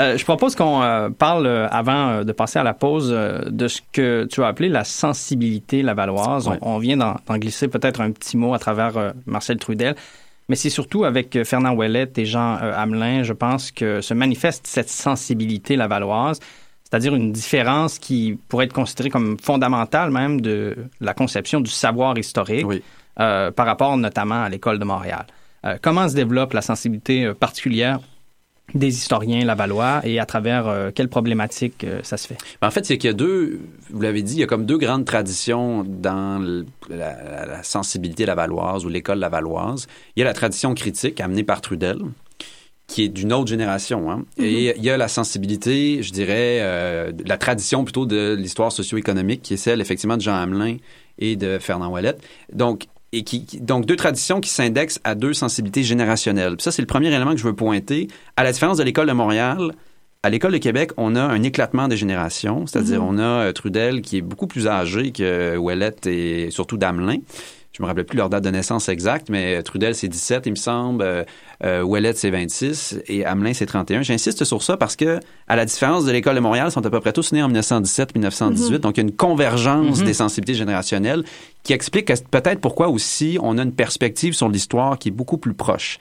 [0.00, 3.80] Euh, je propose qu'on euh, parle, euh, avant de passer à la pause, de ce
[3.92, 6.48] que tu as appelé la sensibilité lavalloise.
[6.48, 6.58] Ouais.
[6.62, 9.94] On, on vient d'en glisser peut-être un petit mot à travers Marcel Trudel,
[10.48, 14.90] mais c'est surtout avec Fernand Ouellette et Jean Hamelin, je pense, que se manifeste cette
[14.90, 16.40] sensibilité lavalloise,
[16.82, 22.18] c'est-à-dire une différence qui pourrait être considérée comme fondamentale même de la conception du savoir
[22.18, 22.66] historique
[23.16, 25.26] par rapport notamment à l'école de Montréal.
[25.80, 28.00] Comment se développe la sensibilité particulière
[28.72, 32.38] des historiens lavallois et à travers euh, quelles problématiques euh, ça se fait?
[32.62, 34.78] En fait, c'est qu'il y a deux, vous l'avez dit, il y a comme deux
[34.78, 39.86] grandes traditions dans le- la, la- la sensibilité lavalloise ou l'école lavalloise.
[40.16, 41.98] Il y a la tradition critique amenée par Trudel,
[42.86, 44.10] qui est d'une autre génération.
[44.10, 44.24] Hein.
[44.38, 49.42] Et il y a la sensibilité, je dirais, euh, la tradition plutôt de l'histoire socio-économique,
[49.42, 50.76] qui est celle effectivement de Jean Hamelin
[51.18, 52.22] et de Fernand Ouellette.
[52.52, 56.56] Donc, et qui, donc deux traditions qui s'indexent à deux sensibilités générationnelles.
[56.56, 58.08] Puis ça, c'est le premier élément que je veux pointer.
[58.36, 59.72] À la différence de l'école de Montréal,
[60.22, 63.08] à l'école de Québec, on a un éclatement des générations, c'est-à-dire Mhm.
[63.08, 67.18] on a euh, Trudel qui est beaucoup plus âgé que Ouellette et surtout Damelin.
[67.76, 70.54] Je me rappelle plus leur date de naissance exacte, mais Trudel c'est 17, il me
[70.56, 71.02] semble.
[71.02, 71.24] Euh,
[71.64, 74.02] euh, Ouellette c'est 26 et Hamelin c'est 31.
[74.02, 76.90] J'insiste sur ça parce que, à la différence de l'école de Montréal, ils sont à
[76.90, 78.70] peu près tous nés en 1917-1918.
[78.74, 78.78] Mhm.
[78.78, 80.06] Donc il y a une convergence Mhm.
[80.06, 81.24] des sensibilités générationnelles
[81.64, 85.38] qui explique que- peut-être pourquoi aussi on a une perspective sur l'histoire qui est beaucoup
[85.38, 85.98] plus proche.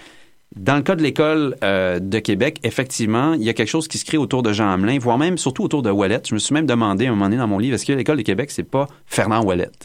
[0.55, 3.97] Dans le cas de l'école euh, de Québec, effectivement, il y a quelque chose qui
[3.97, 6.27] se crée autour de Jean Hamelin, voire même surtout autour de Ouellette.
[6.29, 8.17] Je me suis même demandé à un moment donné dans mon livre, est-ce que l'école
[8.17, 9.43] de Québec, c'est pas Fernand?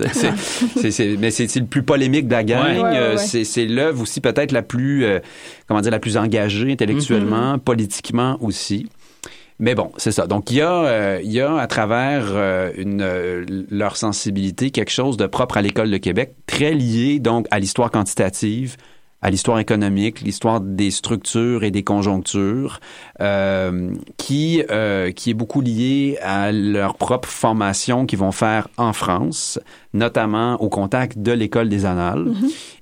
[0.76, 2.64] C'est- c'est- mais c'est le plus polémique de la gang.
[2.64, 2.80] Ouais.
[2.82, 3.44] Ouais, ouais, ouais.
[3.44, 5.20] C'est l'œuvre aussi peut-être la plus, euh,
[5.66, 7.60] comment dire, la plus engagée intellectuellement, Mm-hmm.
[7.60, 8.88] politiquement aussi.
[9.60, 10.26] Mais bon, c'est ça.
[10.26, 14.70] Donc, il y a, euh, il y a à travers euh, une, euh, leur sensibilité
[14.70, 18.76] quelque chose de propre à l'école de Québec, très lié donc à l'histoire quantitative,
[19.20, 22.78] à l'histoire économique, l'histoire des structures et des conjonctures,
[23.20, 28.92] euh, qui, euh, qui est beaucoup lié à leur propre formation qu'ils vont faire en
[28.92, 29.58] France,
[29.92, 32.26] notamment au contact de l'école des annales.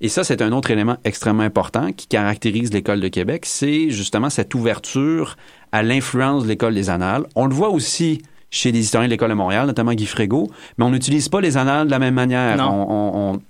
[0.01, 4.29] Et ça, c'est un autre élément extrêmement important qui caractérise l'école de Québec, c'est justement
[4.29, 5.37] cette ouverture
[5.73, 7.25] à l'influence de l'école des annales.
[7.35, 8.21] On le voit aussi
[8.51, 11.57] chez les historiens de l'école de Montréal, notamment Guy Frégaud, mais on n'utilise pas les
[11.57, 12.57] annales de la même manière.
[12.59, 12.71] Non.
[12.71, 13.41] On- on- on-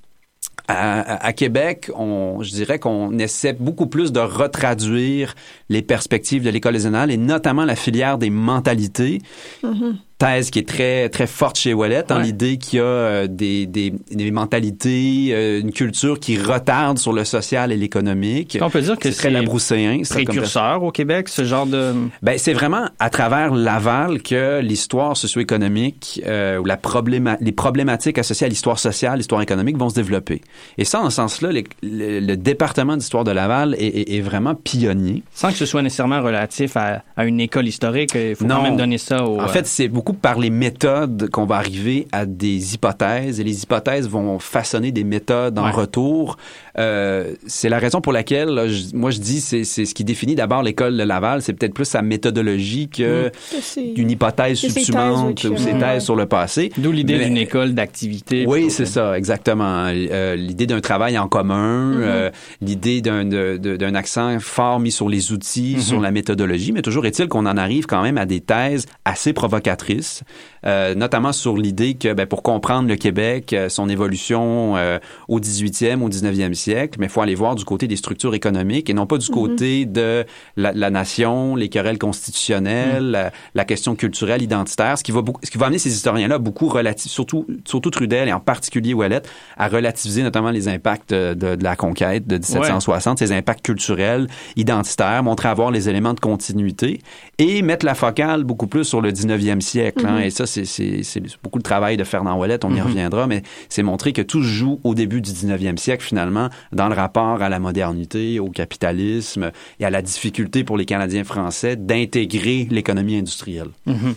[0.68, 5.34] à, à- Québec, on, je dirais qu'on essaie beaucoup plus de retraduire
[5.68, 9.20] les perspectives de l'école annales et notamment la filière des mentalités
[10.18, 12.22] thèse qui est très très forte chez Ouellette, dans Ouais.
[12.24, 17.12] l'idée qu'il y a euh, des, des, des mentalités, euh, une culture qui retarde sur
[17.12, 18.56] le social et l'économique.
[18.60, 20.00] On peut dire que c'est très labrousséen.
[20.08, 21.92] précurseur au Québec, ce genre de...
[22.22, 28.18] ben, c'est vraiment à travers Laval que l'histoire socio-économique euh, ou la probléma les problématiques
[28.18, 30.40] associées à l'histoire sociale, l'histoire économique vont se développer.
[30.78, 31.62] Et ça, en ce sens-là, le,
[32.20, 35.22] le département d'histoire de Laval est, est- est vraiment pionnier.
[35.34, 38.76] Sans que ce soit nécessairement relatif à, à une école historique, il faut quand même
[38.76, 39.40] donner ça au...
[39.40, 43.44] En fait, c'est beaucoup beaucoup par les méthodes qu'on va arriver à des hypothèses et
[43.44, 46.36] les hypothèses vont façonner des méthodes en retour.
[46.78, 50.04] Euh, c'est la raison pour laquelle là, je- moi je dis c'est c'est ce qui
[50.04, 53.30] définit d'abord l'école de Laval, c'est peut-être plus sa méthodologie que Mm.
[53.30, 56.70] Que c'est- une hypothèse subsumante oui, ou ses thèses sur le passé.
[56.78, 58.44] D'où l'idée d'une école d'activité.
[58.46, 59.86] oui, c'est ça, exactement.
[59.88, 62.00] Euh, l'idée d'un travail en commun, Mhm.
[62.02, 65.80] euh, l'idée d'un accent fort mis sur les outils, Mhm.
[65.82, 69.32] sur la méthodologie, mais toujours est-il qu'on en arrive quand même à des thèses assez
[69.32, 69.95] provocatrices,
[70.64, 75.40] euh, notamment sur l'idée que ben, pour comprendre le Québec, euh, son évolution euh, au
[75.40, 78.94] 18e, au 19e siècle, mais il faut aller voir du côté des structures économiques et
[78.94, 79.34] non pas du Mhm.
[79.34, 80.24] côté de
[80.56, 83.10] la, la nation, les querelles constitutionnelles, Mhm.
[83.10, 86.38] la, la question culturelle, identitaire, ce qui va beaucoup, ce qui va amener ces historiens-là
[86.38, 91.62] beaucoup surtout surtout Trudel et en particulier Ouellette, à relativiser notamment les impacts de, de
[91.62, 97.00] la conquête de 1760, ces impacts culturels, identitaires, montrer à voir les éléments de continuité
[97.38, 99.85] et mettre la focale beaucoup plus sur le 19e siècle.
[100.04, 100.18] Hein.
[100.18, 100.22] Mhm.
[100.22, 100.64] et ça, c'est
[101.42, 102.86] beaucoup le travail de Fernand Ouellette, on y Mhm.
[102.86, 106.88] reviendra, mais c'est montrer que tout se joue au début du 19e siècle finalement dans
[106.88, 111.76] le rapport à la modernité, au capitalisme et à la difficulté pour les Canadiens français
[111.76, 113.68] d'intégrer l'économie industrielle.
[113.86, 114.14] Mhm.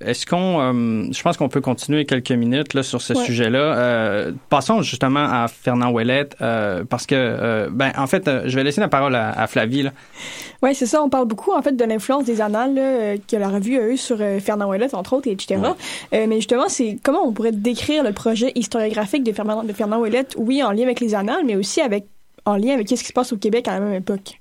[0.00, 3.24] Est-ce qu'on, euh, je pense qu'on peut continuer quelques minutes là sur ce Ouais.
[3.24, 3.58] sujet-là.
[3.58, 8.54] Euh, passons justement à Fernand Ouellette euh, parce que, euh, ben, en fait, euh, je
[8.56, 9.82] vais laisser la parole à, à Flavie.
[9.82, 9.92] Là.
[10.62, 11.02] Oui, c'est ça.
[11.02, 13.88] On parle beaucoup, en fait, de l'influence des annales là, euh, que la revue a
[13.88, 15.60] eu sur euh, Fernand Ouellet, entre autres, et etc.
[16.12, 19.98] Euh, mais justement, c'est comment on pourrait décrire le projet historiographique de Fernand, de Fernand
[20.00, 22.06] Ouellet, oui, en lien avec les annales, mais aussi avec
[22.44, 24.37] en lien avec ce qui se passe au Québec à la même époque?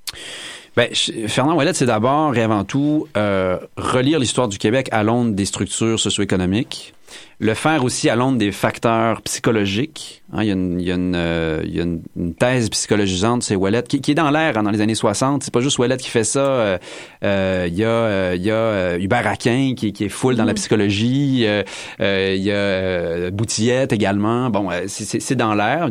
[0.75, 5.03] Ben, je- Fernand Ouellet, c'est d'abord et avant tout euh, relire l'histoire du Québec à
[5.03, 6.93] l'onde des structures socio-économiques,
[7.39, 10.21] le faire aussi à l'onde des facteurs psychologiques.
[10.33, 12.33] Hein, il y a une, il y a une, euh, il y a une, une
[12.33, 15.41] thèse psychologisante, c'est Ouellet, qui, qui est dans l'air hein, dans les années 60.
[15.43, 16.39] C'est pas juste Ouellet qui fait ça.
[16.41, 16.77] euh,
[17.23, 20.43] euh, il y a, euh, il y a Hubert Aquin qui, qui est full dans
[20.45, 21.43] la psychologie.
[21.47, 21.63] euh,
[22.01, 24.49] euh, il y a Boutillette également.
[24.49, 25.89] Bon, c'est- dans l'air.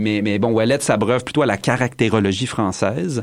[0.00, 3.22] Mais, mais bon, Ouellet s'abreuve plutôt à la caractérologie française.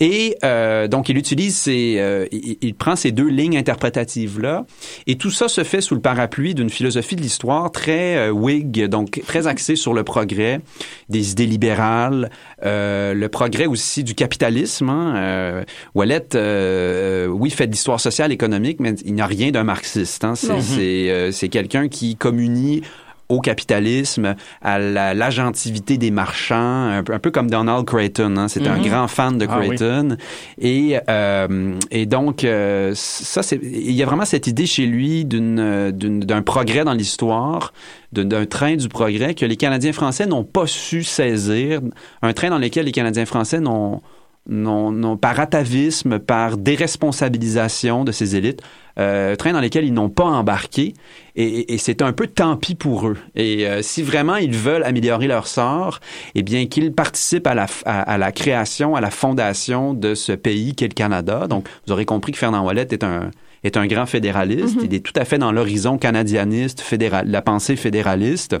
[0.00, 4.64] Et euh, donc, il utilise ces, euh, il, il prend ces deux lignes interprétatives là,
[5.06, 8.86] et tout ça se fait sous le parapluie d'une philosophie de l'histoire très euh, Whig,
[8.86, 10.60] donc très axée sur le progrès,
[11.08, 12.30] des idées libérales,
[12.64, 14.88] euh, le progrès aussi du capitalisme.
[14.88, 15.14] Hein.
[15.16, 20.24] Euh, Ouellet, euh, oui, fait de l'histoire sociale, économique, mais il n'a rien d'un marxiste.
[20.24, 20.34] Hein.
[20.78, 22.82] Euh, c'est quelqu'un qui communie
[23.28, 28.36] au capitalisme, à la- l'agentivité des marchands, un peu, un peu comme Donald Creighton.
[28.36, 28.48] Hein.
[28.48, 28.82] C'est un Mhm.
[28.86, 29.66] grand fan de Ah oui.
[29.68, 30.16] Creighton.
[30.60, 35.24] Et, euh, et donc, euh, ça, c'est, il y a vraiment cette idée chez lui
[35.24, 37.72] d'un progrès dans l'histoire,
[38.12, 41.80] d'un, d'un train du progrès que les Canadiens français n'ont pas su saisir,
[42.22, 44.02] un train dans lequel les Canadiens français n'ont
[44.48, 48.62] non, non, par atavisme, par déresponsabilisation de ces élites,
[48.98, 50.94] euh, train dans lesquels ils n'ont pas embarqué,
[51.36, 53.16] et, et- c'est un peu tant pis pour eux.
[53.34, 56.00] Et euh, si vraiment ils veulent améliorer leur sort,
[56.34, 60.32] eh bien qu'ils participent à la, à, à la création, à la fondation de ce
[60.32, 61.46] pays qu'est le Canada.
[61.48, 63.30] Donc, vous aurez compris que Fernand Ouellet est un
[63.64, 64.76] est un grand fédéraliste.
[64.84, 68.56] Il est tout à fait dans l'horizon canadianiste, fédéral, la pensée fédéraliste.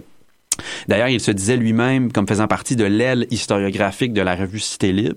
[0.88, 4.92] D'ailleurs, il se disait lui-même comme faisant partie de l'aile historiographique de la revue Cité
[4.92, 5.16] Libre.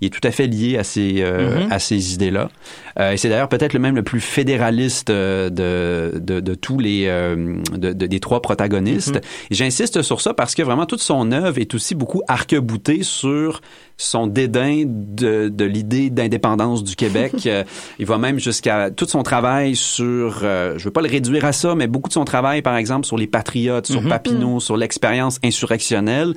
[0.00, 1.72] Il est tout à fait lié à ces, euh, Mhm.
[1.72, 2.50] à ces idées-là.
[2.98, 6.78] Euh, et c'est d'ailleurs peut-être le même le plus fédéraliste euh, de, de, de tous
[6.78, 9.16] les euh, de, de- des trois protagonistes.
[9.16, 9.20] Mhm.
[9.50, 13.60] J'insiste sur ça parce que vraiment toute son œuvre est aussi beaucoup arc-boutée sur
[14.00, 17.32] son dédain de, de l'idée d'indépendance du Québec.
[17.46, 17.64] Euh,
[17.98, 21.52] il va même jusqu'à tout son travail sur, euh, je veux pas le réduire à
[21.52, 24.08] ça, mais beaucoup de son travail, par exemple, sur les patriotes, sur Mhm.
[24.08, 26.34] Papineau, sur l'expérience insurrectionnelle.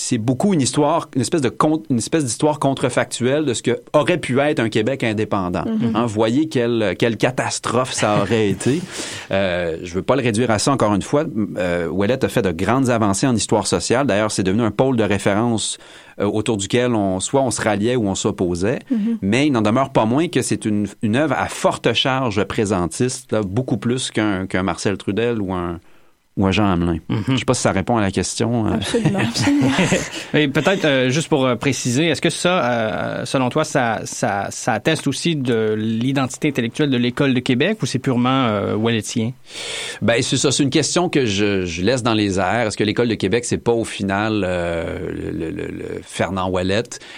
[0.00, 1.52] C'est beaucoup une histoire, une espèce de
[1.90, 5.64] une espèce d'histoire contrefactuelle de ce que aurait pu être un Québec indépendant.
[5.66, 5.96] Mhm.
[5.96, 8.80] Hein, voyez quelle quelle catastrophe ça aurait été.
[9.32, 11.24] Euh, je veux pas le réduire à ça encore une fois.
[11.56, 14.06] Euh, Ouellet a fait de grandes avancées en histoire sociale.
[14.06, 15.78] D'ailleurs, c'est devenu un pôle de référence
[16.20, 18.78] euh, autour duquel on soit on se ralliait ou on s'opposait.
[18.92, 19.18] Mhm.
[19.20, 23.32] Mais il n'en demeure pas moins que c'est une, une œuvre à forte charge présentiste,
[23.32, 25.80] là, beaucoup plus qu'un qu'un Marcel Trudel ou un
[26.38, 26.98] ou Jean Hamelin.
[27.28, 28.66] Je sais pas si ça répond à la question.
[28.66, 28.74] euh.
[28.74, 29.18] Absolument,
[30.32, 34.72] peut-être euh, juste pour euh, préciser, est-ce que ça, euh, selon toi, ça, ça, ça
[34.72, 39.32] atteste aussi de l'identité intellectuelle de l'école de Québec ou c'est purement euh, Ouelletien?
[40.00, 42.68] Ben c'est ça, c'est une question que je, je laisse dans les airs.
[42.68, 46.52] Est-ce que l'école de Québec c'est pas au final euh, le, le- le Fernand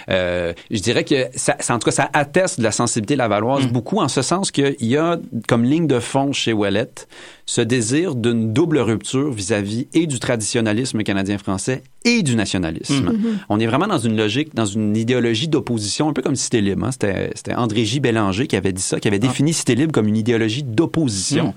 [0.09, 3.67] Euh, Je dirais que ça, ça- en tout cas ça atteste de la sensibilité lavalloise
[3.67, 7.07] beaucoup en ce sens qu'il y a comme ligne de fond chez Ouellette
[7.45, 13.11] ce désir d'une double rupture vis-à-vis et du traditionnalisme canadien-français et du nationalisme.
[13.11, 13.39] Mhm.
[13.49, 16.85] On est vraiment dans une logique, dans une idéologie d'opposition, un peu comme Cité Libre.
[16.85, 16.91] hein.
[16.91, 17.99] C'était, André J.
[17.99, 21.47] Bélanger qui avait dit ça, qui avait défini Cité Libre comme une idéologie d'opposition.
[21.47, 21.53] Mhm.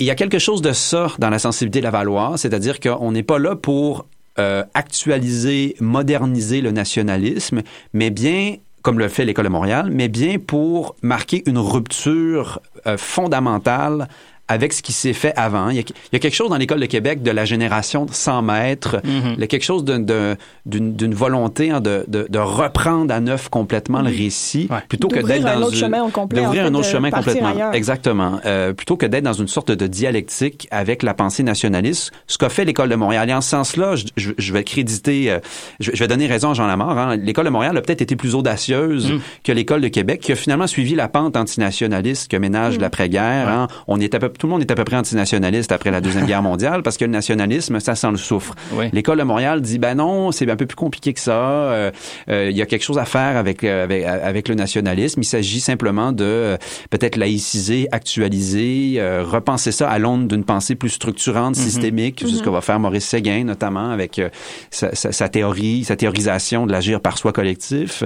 [0.00, 3.38] Il y a quelque chose de ça dans la sensibilité lavalloise, c'est-à-dire qu'on n'est pas
[3.40, 4.06] là pour
[4.38, 10.38] euh, actualiser, moderniser le nationalisme, mais bien comme le fait l'École de Montréal, mais bien
[10.38, 14.08] pour marquer une rupture euh, fondamentale
[14.48, 15.68] avec ce qui s'est fait avant.
[15.70, 18.04] Il y, a, il y a quelque chose dans l'École de Québec de la génération
[18.06, 19.34] de 100 mètres, Mhm.
[19.34, 23.48] il y a quelque chose d'une d'une volonté hein, de, de, de reprendre à neuf
[23.48, 24.16] complètement le Mhm.
[24.16, 27.10] récit, plutôt que d'être un dans autre une- chemin complet, d'ouvrir en un autre chemin
[27.10, 27.48] complètement.
[27.48, 27.74] ailleurs.
[27.74, 28.40] Exactement.
[28.46, 32.48] Euh, plutôt que d'être dans une sorte de dialectique avec la pensée nationaliste, ce qu'a
[32.48, 33.28] fait l'École de Montréal.
[33.30, 35.38] Et en ce sens-là, je, je- je vais créditer, euh,
[35.80, 36.96] je, je vais donner raison à Jean Lamar.
[36.96, 37.16] hein.
[37.16, 39.20] L'École de Montréal a peut-être été plus audacieuse Mm.
[39.44, 42.80] que l'École de Québec, qui a finalement suivi la pente antinationaliste que ménage Mm.
[42.82, 43.48] l'après-guerre.
[43.48, 43.68] hein.
[43.86, 46.26] On est à peu, tout le monde est à peu près antinationaliste après la Deuxième
[46.30, 48.54] Guerre mondiale parce que le nationalisme, ça sent le soufre.
[48.72, 48.86] Oui.
[48.92, 51.32] L'École de Montréal dit, ben non, c'est un peu plus compliqué que ça.
[51.32, 51.90] Euh,
[52.30, 55.20] euh, Il y a quelque chose à faire avec, euh, avec, avec le nationalisme.
[55.20, 56.56] Il s'agit simplement de euh,
[56.90, 61.62] peut-être laïciser, actualiser, euh, repenser ça à l'aune d'une pensée plus structurante, Mhm.
[61.62, 62.18] systémique.
[62.20, 62.42] C'est ce Mhm.
[62.44, 64.28] que va faire Maurice Séguin, notamment avec euh,
[64.70, 68.04] sa, sa- sa théorie, sa théorisation de l'agir par soi collectif.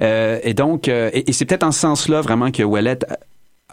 [0.00, 2.98] Euh, et donc, euh, et, et c'est peut-être en ce sens-là vraiment que Ouellet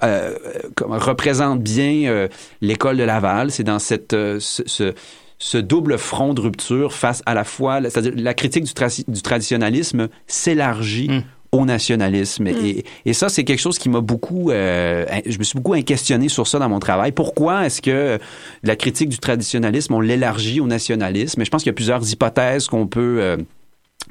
[0.04, 0.36] euh,
[0.76, 2.28] comme- représente bien euh,
[2.62, 3.52] l'école de Laval.
[3.52, 4.94] C'est dans cette euh, ce, ce-
[5.40, 9.22] ce double front de rupture face à la fois, c'est-à-dire la critique du, tra- du
[9.22, 11.12] traditionnalisme s'élargit
[11.52, 12.48] au nationalisme.
[12.48, 14.52] Et, et ça, c'est quelque chose qui m'a beaucoup...
[14.52, 17.12] euh, je me suis beaucoup questionné sur ça dans mon travail.
[17.12, 18.20] Pourquoi est-ce que
[18.64, 21.40] la critique du traditionnalisme, on l'élargit au nationalisme?
[21.42, 23.38] Et je pense qu'il y a plusieurs hypothèses qu'on peut...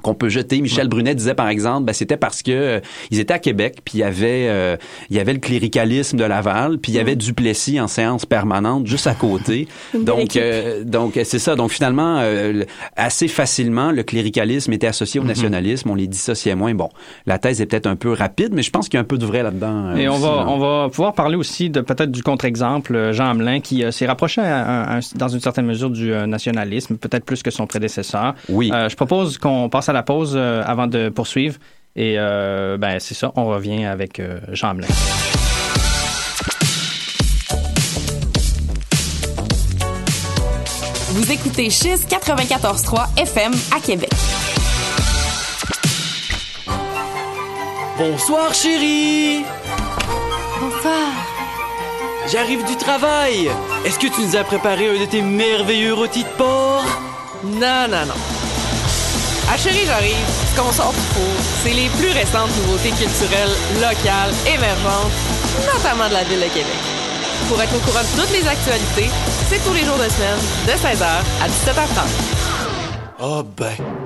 [0.02, 0.60] qu'on peut jeter.
[0.60, 2.80] Michel Brunet disait par exemple, ben, c'était parce que euh,
[3.10, 4.76] ils étaient à Québec, puis il y avait euh,
[5.10, 8.86] il y avait le cléricalisme de Laval, puis il y avait Duplessis en séance permanente
[8.86, 9.68] juste à côté.
[9.94, 11.56] Donc euh, donc c'est ça.
[11.56, 15.28] Donc finalement le- assez facilement le cléricalisme était associé au Mhm.
[15.28, 16.74] nationalisme, on les dissociait moins.
[16.74, 16.88] Bon,
[17.26, 19.18] la thèse est peut-être un peu rapide, mais je pense qu'il y a un peu
[19.18, 19.96] de vrai là-dedans.
[19.96, 23.84] Et on va, on va pouvoir parler aussi de peut-être du contre-exemple, Jean Hamelin, qui
[23.92, 27.66] s'est rapproché à- à- à- dans une certaine mesure du nationalisme, peut-être plus que son
[27.66, 28.34] prédécesseur.
[28.48, 28.70] Oui.
[28.72, 31.56] Je propose qu'on passe à la pause euh, avant de poursuivre.
[31.94, 34.88] Et euh, ben c'est ça, on revient avec euh, Jean Hamelin.
[41.10, 44.10] Vous écoutez Chiz 94.3 FM à Québec.
[47.98, 49.42] Bonsoir chérie
[50.60, 51.08] Bonsoir.
[52.30, 53.48] J'arrive du travail
[53.86, 56.84] Est-ce que tu nous as préparé un de tes merveilleux rôtis de porc?
[57.44, 58.45] Non, non, non.
[59.48, 60.16] Ah chérie, j'arrive.
[60.50, 65.12] Ce qu'on sort du four, c'est les plus récentes nouveautés culturelles, locales, émergentes,
[65.72, 66.82] notamment de la ville de Québec.
[67.48, 69.10] Pour être au courant de toutes les actualités,
[69.48, 72.36] c'est tous les jours de semaine, de 16h à 17h30.
[73.20, 74.05] Oh ben.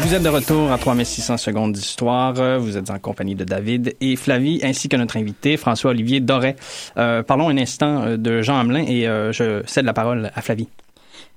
[0.00, 2.34] Vous êtes de retour à 3600 secondes d'histoire.
[2.58, 6.56] Vous êtes en compagnie de David et Flavie, ainsi que notre invité, François-Olivier Doré.
[6.96, 10.40] Euh, parlons un instant euh, de Jean Hamelin et euh, je cède la parole à
[10.42, 10.68] Flavie.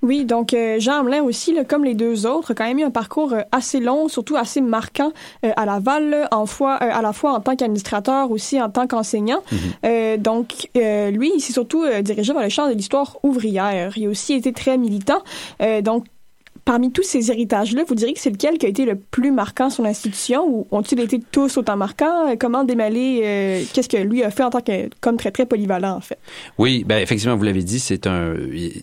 [0.02, 2.84] Oui, donc euh, Jean Hamelin aussi, là, comme les deux autres, a quand même eu
[2.84, 5.12] un parcours euh, assez long, surtout assez marquant
[5.46, 8.88] euh, à Laval, là, en fois, à la fois en tant qu'administrateur, aussi en tant
[8.88, 9.42] qu'enseignant.
[9.86, 13.94] Euh, donc, euh, lui, il s'est surtout dirigé vers le champ de l'histoire ouvrière.
[13.98, 15.22] Il a aussi été très militant.
[15.62, 16.06] Euh, donc,
[16.66, 19.70] parmi tous ces héritages-là, vous diriez que c'est lequel qui a été le plus marquant
[19.70, 22.32] sur l'institution ou ont-ils été tous autant marquants?
[22.32, 25.46] Euh, Comment démêler euh, qu'est-ce que lui a fait en tant que comme très très
[25.46, 26.18] polyvalent en fait?
[26.58, 28.34] Oui, ben effectivement, vous l'avez dit, c'est un,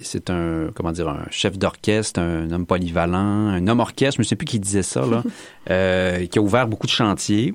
[0.00, 4.26] c'est un, comment dire, un chef d'orchestre, un homme polyvalent, un homme orchestre, je ne
[4.26, 5.24] sais plus qui disait ça là,
[5.70, 7.52] euh, qui a ouvert beaucoup de chantiers.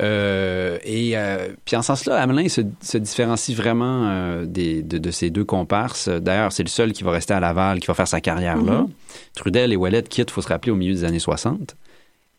[0.00, 4.98] Euh, et euh, puis en ce sens-là, Hamelin se, se différencie vraiment euh, des, de,
[4.98, 6.08] de ses deux comparses.
[6.08, 8.82] D'ailleurs, c'est le seul qui va rester à Laval, qui va faire sa carrière là.
[8.82, 8.88] Mhm.
[9.34, 11.76] Trudel et Ouellet quittent, faut se rappeler, au milieu des années 60.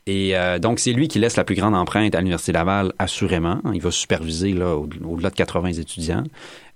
[0.06, 3.60] Et euh, donc, c'est lui qui laisse la plus grande empreinte à l'Université Laval, assurément.
[3.74, 6.24] Il va superviser là, au- au-delà de 80 étudiants.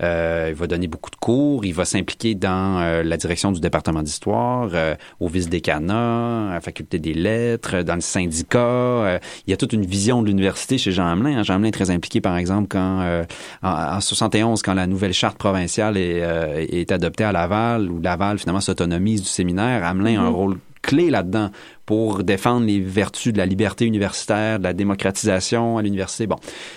[0.02, 1.64] Euh, il va donner beaucoup de cours.
[1.64, 6.60] Il va s'impliquer dans euh, la direction du département d'histoire, euh, au vice-décanat, à la
[6.60, 8.58] faculté des lettres, dans le syndicat.
[8.58, 11.38] Euh, il y a toute une vision de l'université chez Jean Hamelin.
[11.38, 11.42] hein.
[11.42, 13.24] Jean Hamelin est très impliqué, par exemple, quand euh,
[13.62, 18.00] en, en 71, quand la nouvelle charte provinciale est, euh, est adoptée à Laval, où
[18.00, 20.34] Laval finalement s'autonomise du séminaire, Hamelin a un Mhm.
[20.34, 21.50] rôle clé là-dedans
[21.86, 26.26] pour défendre les vertus de la liberté universitaire, de la démocratisation à l'université.
[26.26, 26.36] Bon,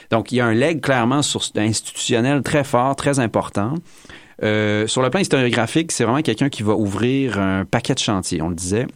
[0.09, 3.75] donc il y a un leg clairement sur, institutionnel très fort, très important.
[4.43, 8.41] Euh, sur le plan historiographique, c'est vraiment quelqu'un qui va ouvrir un paquet de chantiers,
[8.41, 8.87] on le disait.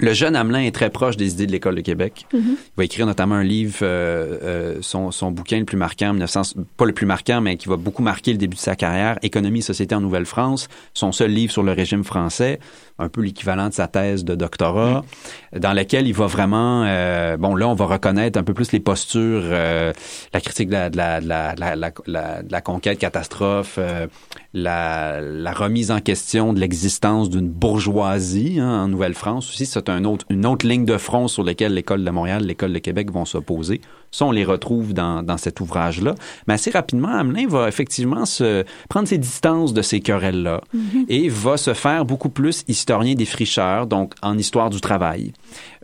[0.00, 2.26] Le jeune Hamelin est très proche des idées de l'École de Québec.
[2.32, 2.42] Mhm.
[2.42, 6.60] Il va écrire notamment un livre, euh, euh, son, son bouquin le plus marquant, 1900,
[6.76, 9.60] pas le plus marquant, mais qui va beaucoup marquer le début de sa carrière, Économie
[9.60, 12.58] et société en Nouvelle-France, son seul livre sur le régime français,
[12.98, 15.04] un peu l'équivalent de sa thèse de doctorat,
[15.56, 18.78] dans lequel il va vraiment, euh, bon là on va reconnaître un peu plus les
[18.78, 19.92] postures, euh,
[20.32, 20.76] la critique de
[22.50, 24.06] la, conquête catastrophe, euh,
[24.52, 29.66] la, la remise en question de l'existence d'une bourgeoisie hein, en Nouvelle-France aussi.
[29.66, 32.78] C'est un autre, une autre ligne de front sur laquelle l'École de Montréal, l'École de
[32.78, 33.80] Québec vont s'opposer.
[34.14, 36.14] Ça, on les retrouve dans, dans cet ouvrage-là.
[36.46, 41.06] Mais assez rapidement, Hamelin va effectivement se prendre ses distances de ces querelles-là Mhm.
[41.08, 45.32] et va se faire beaucoup plus historien des fricheurs, donc en histoire du travail,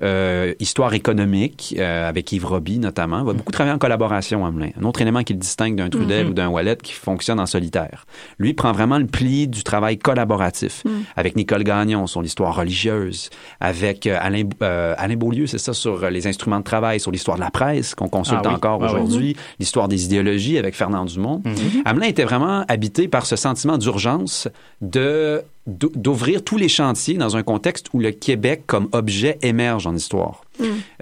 [0.03, 3.23] euh, histoire économique, euh, avec Yves Roby notamment.
[3.25, 4.71] va beaucoup travailler en collaboration, Hamelin.
[4.81, 6.31] Un autre élément qui le distingue d'un Trudel Mhm.
[6.31, 8.07] ou d'un Wallet qui fonctionne en solitaire.
[8.39, 11.03] Lui prend vraiment le pli du travail collaboratif Mhm.
[11.17, 16.09] avec Nicole Gagnon sur l'histoire religieuse, avec euh, Alain, euh, Alain Beaulieu, c'est ça, sur
[16.11, 18.55] les instruments de travail, sur l'histoire de la presse qu'on consulte Ah oui.
[18.55, 19.01] encore Ah oui.
[19.01, 21.43] aujourd'hui, l'histoire des idéologies avec Fernand Dumont.
[21.85, 24.49] Hamelin était vraiment habité par ce sentiment d'urgence
[24.81, 29.95] de d'ouvrir tous les chantiers dans un contexte où le Québec comme objet émerge en
[29.95, 30.43] histoire.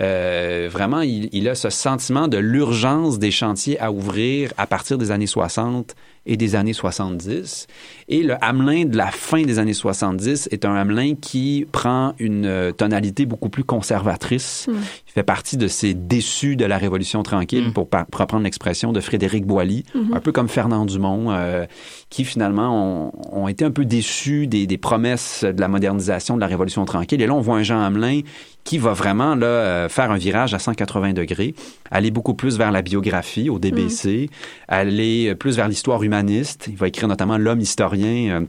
[0.01, 4.99] Euh, vraiment, il, il a ce sentiment de l'urgence des chantiers à ouvrir à partir
[4.99, 5.95] des années 60
[6.27, 7.67] et des années 70.
[8.09, 12.45] Et le Hamelin de la fin des années 70 est un Hamelin qui prend une
[12.45, 14.67] euh, tonalité beaucoup plus conservatrice.
[14.69, 14.73] Mm.
[15.09, 18.93] Il fait partie de ces déçus de la Révolution tranquille, pour, par- pour reprendre l'expression
[18.93, 20.15] de Frédéric Boilly, Mhm.
[20.15, 21.65] un peu comme Fernand Dumont, euh,
[22.11, 26.41] qui finalement ont, ont été un peu déçus des, des promesses de la modernisation de
[26.43, 27.23] la Révolution tranquille.
[27.23, 28.21] Et là, on voit un Jean Hamelin
[28.65, 31.55] qui va vraiment là, euh, faire un virage à 180 degrés,
[31.91, 34.29] aller beaucoup plus vers la biographie au DBC,
[34.69, 36.67] aller euh, plus vers l'histoire humaniste.
[36.69, 38.47] Il va écrire notamment L'homme historien.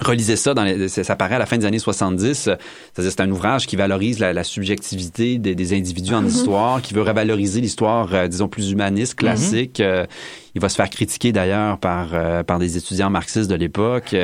[0.00, 2.46] Relisez ça, dans les, ça paraît à la fin des années 70.
[2.48, 2.54] euh,
[2.94, 6.28] C'est-à-dire c'est un ouvrage qui valorise la, la subjectivité des, des individus en Mhm.
[6.28, 9.80] histoire, qui veut revaloriser l'histoire, euh, disons, plus humaniste, classique.
[9.80, 10.06] Euh,
[10.54, 14.14] il va se faire critiquer d'ailleurs par, euh, par des étudiants marxistes de l'époque,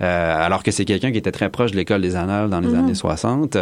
[0.00, 2.74] alors que c'est quelqu'un qui était très proche de l'école des Annales dans les Mhm.
[2.78, 3.56] années 60.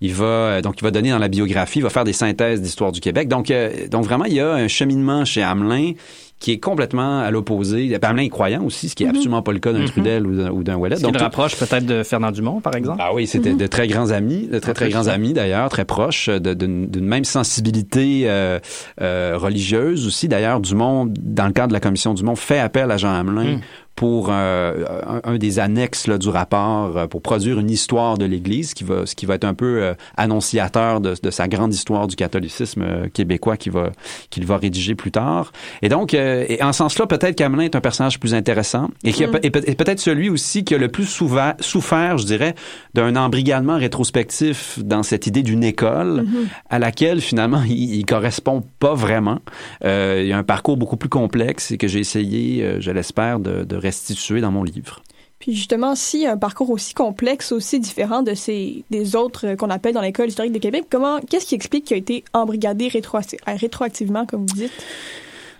[0.00, 2.92] Il va donc il va donner dans la biographie, il va faire des synthèses d'histoire
[2.92, 3.28] du Québec.
[3.28, 3.52] Donc
[3.90, 5.92] donc vraiment il y a un cheminement chez Hamelin
[6.38, 7.98] qui est complètement à l'opposé.
[8.02, 9.10] Hamelin est croyant aussi, ce qui est Mhm.
[9.16, 9.86] absolument pas le cas d'un Mhm.
[9.88, 10.96] Trudel ou d'un- ou d'un Ouellet.
[11.00, 12.98] Le rapproche peut-être de Fernand Dumont, par exemple.
[13.02, 15.68] Ah oui, c'était de très grands amis, de très très En plus, grands amis d'ailleurs,
[15.70, 18.58] très proches, d'une même sensibilité euh,
[19.00, 20.28] euh, religieuse aussi.
[20.28, 23.60] D'ailleurs, Dumont, dans le cadre de la commission Dumont, fait appel à Jean Hamelin.
[23.96, 28.24] Pour euh, un, un des annexes là, du rapport euh, pour produire une histoire de
[28.26, 31.72] l'Église, qui va, ce qui va être un peu euh, annonciateur de, de sa grande
[31.74, 33.90] histoire du catholicisme euh, québécois qu'il va
[34.30, 35.52] qu'il va rédiger plus tard.
[35.82, 39.12] Et donc, euh, et en ce sens-là, peut-être qu'Hamelin est un personnage plus intéressant et,
[39.12, 39.40] qui a Mm.
[39.42, 42.54] et peut- et peut-être celui aussi qui a le plus souvent souffert, je dirais,
[42.94, 46.48] d'un embrigadement rétrospectif dans cette idée d'une école Mhm.
[46.70, 49.38] à laquelle finalement il, il correspond pas vraiment.
[49.84, 52.90] Euh, il y a un parcours beaucoup plus complexe et que j'ai essayé, euh, je
[52.90, 55.02] l'espère, de, de restituer dans mon livre.
[55.38, 59.68] Puis justement, si un parcours aussi complexe, aussi différent de ces des autres euh, qu'on
[59.70, 63.38] appelle dans l'école historique de Québec, comment qu'est-ce qui explique qu'il a été embrigadé rétroacti-
[63.46, 64.72] euh, rétroactivement, comme vous dites?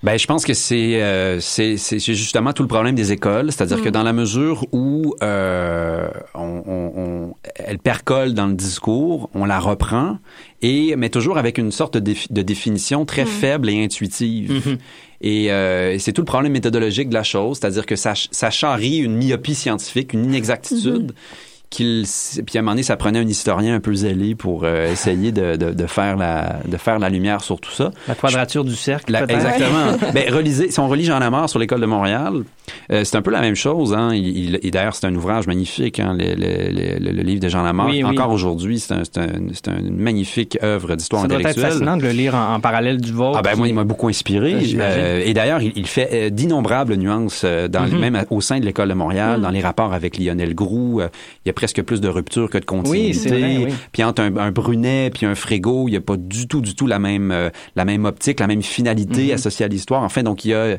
[0.03, 3.51] Ben, je pense que c'est euh, c'est c'est c'est justement tout le problème des écoles,
[3.51, 3.83] c'est-à-dire Mm.
[3.83, 9.45] que dans la mesure où euh, on, on, on- elle percole dans le discours, on
[9.47, 10.19] la reprend
[10.63, 13.29] et mais toujours avec une sorte de, défi- de définition très Mm.
[13.43, 14.79] faible et intuitive.
[15.21, 18.99] Et euh, c'est tout le problème méthodologique de la chose, c'est-à-dire que ça, ça charrie
[18.99, 21.13] une myopie scientifique, une inexactitude.
[21.69, 22.07] Qu'il,
[22.47, 25.33] puis à un moment donné, ça prenait un historien un peu zélé pour euh, essayer
[25.33, 27.91] de, de, de faire la, de faire la lumière sur tout ça.
[28.07, 29.97] La quadrature du cercle, La- exactement.
[30.15, 32.45] ben, relisez, si on relit Jean Lamar sur l'école de Montréal,
[32.93, 33.95] Euh, c'est un peu la même chose.
[33.95, 34.15] Hein.
[34.15, 37.91] Il, d'ailleurs, c'est un ouvrage magnifique, hein, le, le- le- le livre de Jean Lamarck.
[37.91, 38.11] Oui, oui.
[38.11, 41.73] Encore aujourd'hui, c'est un, c'est un- c'est une magnifique œuvre d'histoire Ça doit être intellectuelle.
[41.73, 43.39] fascinant de le lire en, en parallèle du vôtre.
[43.39, 44.55] Ah ben moi, il m'a beaucoup inspiré.
[44.55, 44.61] Euh.
[44.81, 47.99] Euh, et d'ailleurs, il, il fait d'innombrables nuances, Mhm.
[47.99, 49.43] même au sein de l'école de Montréal, Mhm.
[49.43, 51.01] dans les rapports avec Lionel Groux.
[51.01, 51.09] euh,
[51.45, 53.07] il y a presque plus de rupture que de continuité.
[53.09, 53.73] Oui, c'est vrai, oui.
[53.93, 56.75] Puis entre un, un Brunet puis un Frégo, il n'y a pas du tout, du
[56.75, 57.35] tout la même,
[57.77, 60.03] la même optique, la même finalité associée à l'histoire.
[60.03, 60.77] Enfin, donc il y a,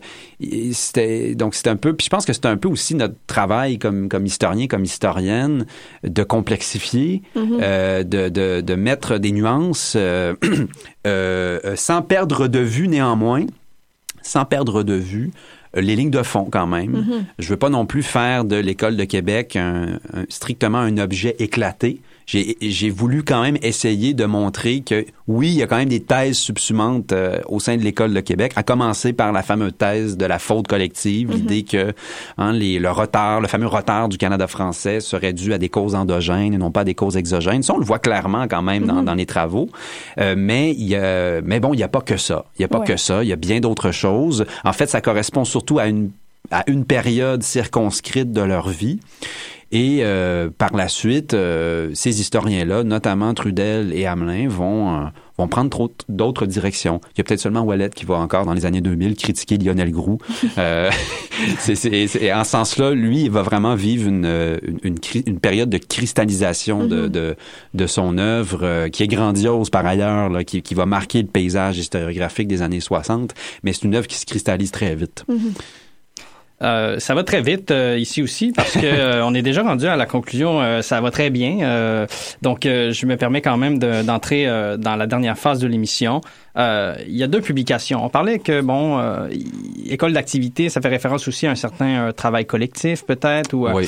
[0.73, 1.93] c'était, donc c'est un peu.
[1.93, 5.65] Puis je pense que c'est un peu aussi notre travail comme comme historien, comme historienne,
[6.03, 7.59] de complexifier, Mhm.
[7.61, 10.33] euh, de, de de mettre des nuances euh,
[11.07, 13.45] euh, sans perdre de vue néanmoins,
[14.21, 15.31] sans perdre de vue
[15.73, 16.91] les lignes de fond quand même.
[16.91, 17.25] Mhm.
[17.39, 21.35] Je veux pas non plus faire de l'école de Québec un- un- strictement un objet
[21.39, 21.99] éclaté.
[22.27, 25.87] J'ai j'ai voulu quand même essayer de montrer que oui, il y a quand même
[25.87, 29.71] des thèses subsumantes euh, au sein de l'école de Québec, à commencer par la fameuse
[29.77, 31.35] thèse de la faute collective, Mhm.
[31.35, 31.93] l'idée que
[32.37, 35.95] hein, les, le retard, le fameux retard du Canada français serait dû à des causes
[35.95, 37.63] endogènes et non pas à des causes exogènes.
[37.63, 39.05] Ça, on le voit clairement quand même dans, Mhm.
[39.05, 39.69] dans les travaux.
[40.19, 42.43] Euh, mais il y a, mais bon, il n'y a pas que ça.
[42.57, 42.87] Il n'y a pas Ouais.
[42.87, 43.23] que ça.
[43.23, 44.45] Il y a bien d'autres choses.
[44.65, 46.11] En fait, ça correspond surtout à une
[46.49, 49.01] à une période circonscrite de leur vie.
[49.71, 54.99] Et euh, par la suite, euh, ces historiens-là, notamment Trudel et Hamelin, vont, euh,
[55.37, 57.01] vont prendre d'autres directions.
[57.13, 59.91] Il y a peut-être seulement Wallet qui va encore, dans les années 2000, critiquer Lionel
[59.91, 60.19] Groux.
[60.57, 60.89] Euh,
[61.59, 64.95] c'est, c'est- c'est- en ce sens-là, lui, il va vraiment vivre une, une,
[65.27, 67.09] une, période de cristallisation de, Mhm.
[67.09, 67.35] de,
[67.73, 71.27] de son œuvre, euh, qui est grandiose par ailleurs, là, qui, qui va marquer le
[71.27, 75.25] paysage historiographique des années 60, mais c'est une œuvre qui se cristallise très vite.
[76.63, 79.85] Euh, ça va très vite euh, ici aussi parce que euh, on est déjà rendu
[79.85, 80.59] à la conclusion.
[80.59, 81.59] euh, ça va très bien.
[81.61, 82.07] Euh,
[82.41, 85.67] donc, euh, je me permets quand même de- d'entrer euh, dans la dernière phase de
[85.67, 86.19] l'émission.
[86.57, 88.03] Euh, il y a deux publications.
[88.03, 89.29] On parlait que bon, euh,
[89.85, 93.87] école d'activité, ça fait référence aussi à un certain travail collectif peut-être ou euh, Oui.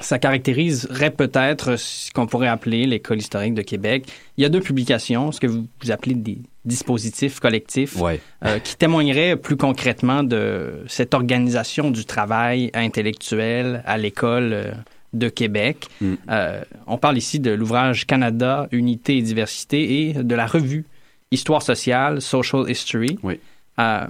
[0.00, 4.04] ça caractériserait peut-être ce qu'on pourrait appeler l'école historique de Québec.
[4.36, 8.20] Il y a deux publications, ce que vous, vous appelez des dispositifs collectifs, Ouais.
[8.44, 14.72] euh, qui témoigneraient plus concrètement de cette organisation du travail intellectuel à l'école euh,
[15.12, 15.88] de Québec.
[16.00, 16.14] Mm.
[16.30, 20.84] Euh, on parle ici de l'ouvrage Canada, Unité et Diversité et de la revue
[21.32, 23.18] Histoire sociale, Social History.
[23.22, 23.40] Oui.
[23.78, 24.06] Euh,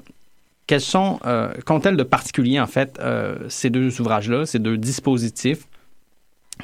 [0.66, 1.18] quels sont,
[1.66, 3.00] qu'ont-elles de particulier, en fait,
[3.48, 5.64] ces deux ouvrages-là, ces deux dispositifs?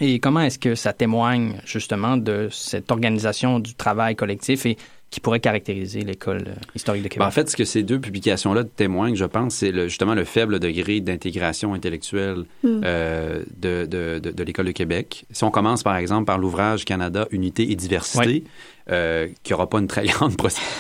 [0.01, 4.65] Et comment est-ce que ça témoigne, justement, de cette organisation du travail collectif?
[4.65, 4.77] Et
[5.11, 7.21] qui pourrait caractériser l'école euh, historique de Québec?
[7.21, 10.25] Ben, en fait, ce que ces deux publications-là témoignent, je pense, c'est le- justement le
[10.25, 12.45] faible degré d'intégration intellectuelle.
[12.63, 12.81] Mm.
[12.85, 15.25] euh, de, de, de, de l'École de Québec.
[15.31, 18.45] Si on commence, par exemple, par l'ouvrage Canada, Unité et Diversité,
[18.91, 20.37] euh, qui n'aura pas une très grande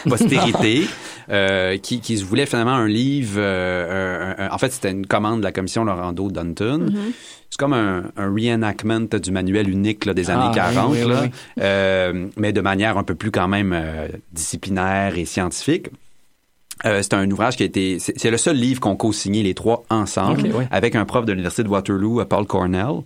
[0.08, 0.82] postérité,
[1.30, 3.34] euh, qui, qui se voulait finalement un livre...
[3.38, 6.82] euh, un- un- en fait, c'était une commande de la commission Laurando-Dunton.
[6.92, 7.12] Mhm.
[7.50, 10.98] C'est comme un, un reenactment du manuel unique là, des années Ah, oui, 40, oui,
[11.04, 11.30] oui, là, oui.
[11.60, 13.72] Euh, mais de manière un peu plus quand même
[14.32, 15.88] disciplinaire et scientifique.
[16.84, 17.98] Euh, c'est un ouvrage qui a été.
[17.98, 20.68] C'est le seul livre qu'on co-signé les trois ensemble ouais.
[20.70, 23.00] avec un prof de l'Université de Waterloo, euh, Paul Cornell.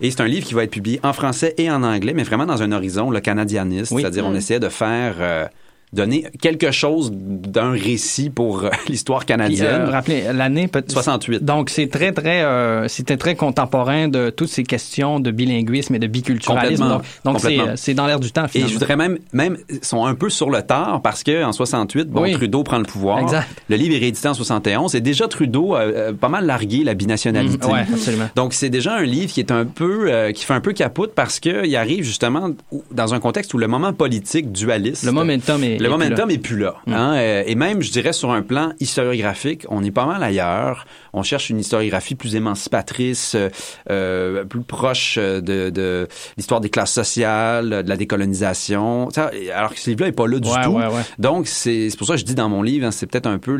[0.00, 2.46] Et c'est un livre qui va être publié en français et en anglais, mais vraiment
[2.46, 3.94] dans un horizon le canadianiste.
[3.96, 4.36] C'est-à-dire, on Mm.
[4.36, 5.14] essayait de faire.
[5.20, 5.46] euh,
[5.92, 9.66] donner quelque chose d'un récit pour euh, l'histoire Puis, canadienne.
[9.82, 11.44] euh, rappelez, l'année peut 68.
[11.44, 15.98] Donc, c'est très, très, euh, c'était très contemporain de toutes ces questions de bilinguisme et
[15.98, 17.00] de biculturalisme.
[17.24, 18.68] Donc, c'est, euh, dans l'air du temps, Et finalement.
[18.68, 22.22] je voudrais même, même, sont un peu sur le tard parce que en 68, bon,
[22.22, 22.32] Oui.
[22.32, 23.18] Trudeau prend le pouvoir.
[23.20, 23.48] Exact.
[23.68, 26.94] Le livre est réédité en 71 et déjà Trudeau a euh, pas mal largué la
[26.94, 27.66] binationalité.
[27.66, 28.28] Mm, ouais, absolument.
[28.34, 31.12] Donc c'est déjà un livre qui est un peu, euh, qui fait un peu capote
[31.14, 32.50] parce que il arrive justement
[32.92, 35.04] dans un contexte où le moment politique dualiste.
[35.04, 36.34] Le momentum est- Le plus momentum là.
[36.34, 36.74] est plus là.
[36.86, 36.92] Mm.
[36.92, 37.14] hein.
[37.16, 40.86] Euh, et même, je dirais, sur un plan historiographique, on est pas mal ailleurs.
[41.12, 43.50] On cherche une historiographie plus émancipatrice, euh,
[43.90, 49.08] euh, plus proche de, de l'histoire des classes sociales, de la décolonisation.
[49.54, 50.70] Alors que ce livre-là est pas là du Ouais, tout.
[50.70, 51.02] ouais, ouais.
[51.18, 53.54] Donc, c'est pour ça que je dis dans mon livre, hein, c'est peut-être un peu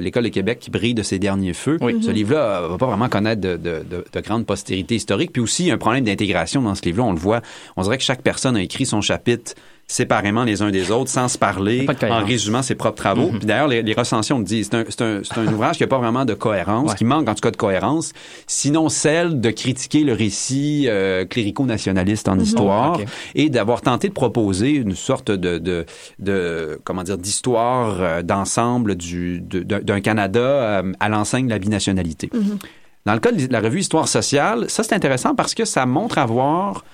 [0.00, 1.78] l'école de Québec qui brille de ses derniers feux.
[1.80, 1.98] Oui.
[2.02, 2.14] Ce Mhm.
[2.14, 5.32] livre-là va pas vraiment connaître de, de, de, de grande postérité historique.
[5.32, 7.04] Puis aussi, il y a un problème d'intégration dans ce livre-là.
[7.04, 7.40] On le voit.
[7.76, 9.52] On dirait que chaque personne a écrit son chapitre
[9.90, 13.30] séparément les uns des autres, sans se parler, en résumant ses propres travaux.
[13.32, 13.38] Mhm.
[13.38, 14.68] Puis d'ailleurs, les, les recensions le disent.
[14.70, 16.96] C'est un, c'est un, c'est un ouvrage qui n'a pas vraiment de cohérence, Ouais.
[16.96, 18.12] qui manque en tout cas de cohérence,
[18.46, 22.40] sinon celle de critiquer le récit euh, clérico-nationaliste en Mhm.
[22.42, 23.00] histoire
[23.34, 25.84] et d'avoir tenté de proposer une sorte de, de,
[26.20, 32.30] de comment dire, d'histoire euh, d'ensemble du, d'un Canada euh, à l'enseigne de la binationalité.
[33.06, 36.18] Dans le cas de la revue Histoire sociale, ça c'est intéressant parce que ça montre
[36.18, 36.84] avoir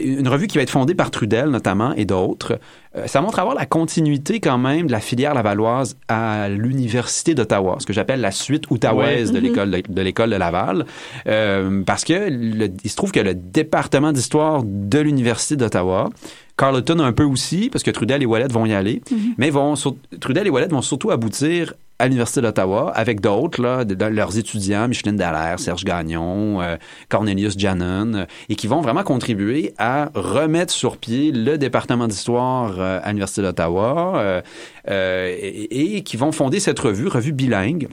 [0.00, 2.58] une revue qui va être fondée par Trudel notamment et d'autres.
[2.96, 7.76] Euh, ça montre avoir la continuité quand même de la filière lavalloise à l'université d'Ottawa,
[7.78, 9.40] ce que j'appelle la suite outaouaise Ouais.
[9.40, 10.86] de l'école de, de l'école de Laval,
[11.26, 16.10] Euh, parce que le- il se trouve que le département d'histoire de l'université d'Ottawa
[16.56, 19.00] Carleton un peu aussi, parce que Trudel et Wallet vont y aller,
[19.38, 21.72] mais vont sur- Trudel et Wallet vont surtout aboutir
[22.02, 26.76] à l'Université d'Ottawa avec d'autres, leurs étudiants, Micheline Dallaire, Serge Gagnon, euh,
[27.08, 32.74] Cornelius Jannon, euh, et qui vont vraiment contribuer à remettre sur pied le département d'histoire
[32.80, 34.42] euh, à l'Université d'Ottawa
[34.88, 37.86] et qui vont fonder cette revue, revue bilingue,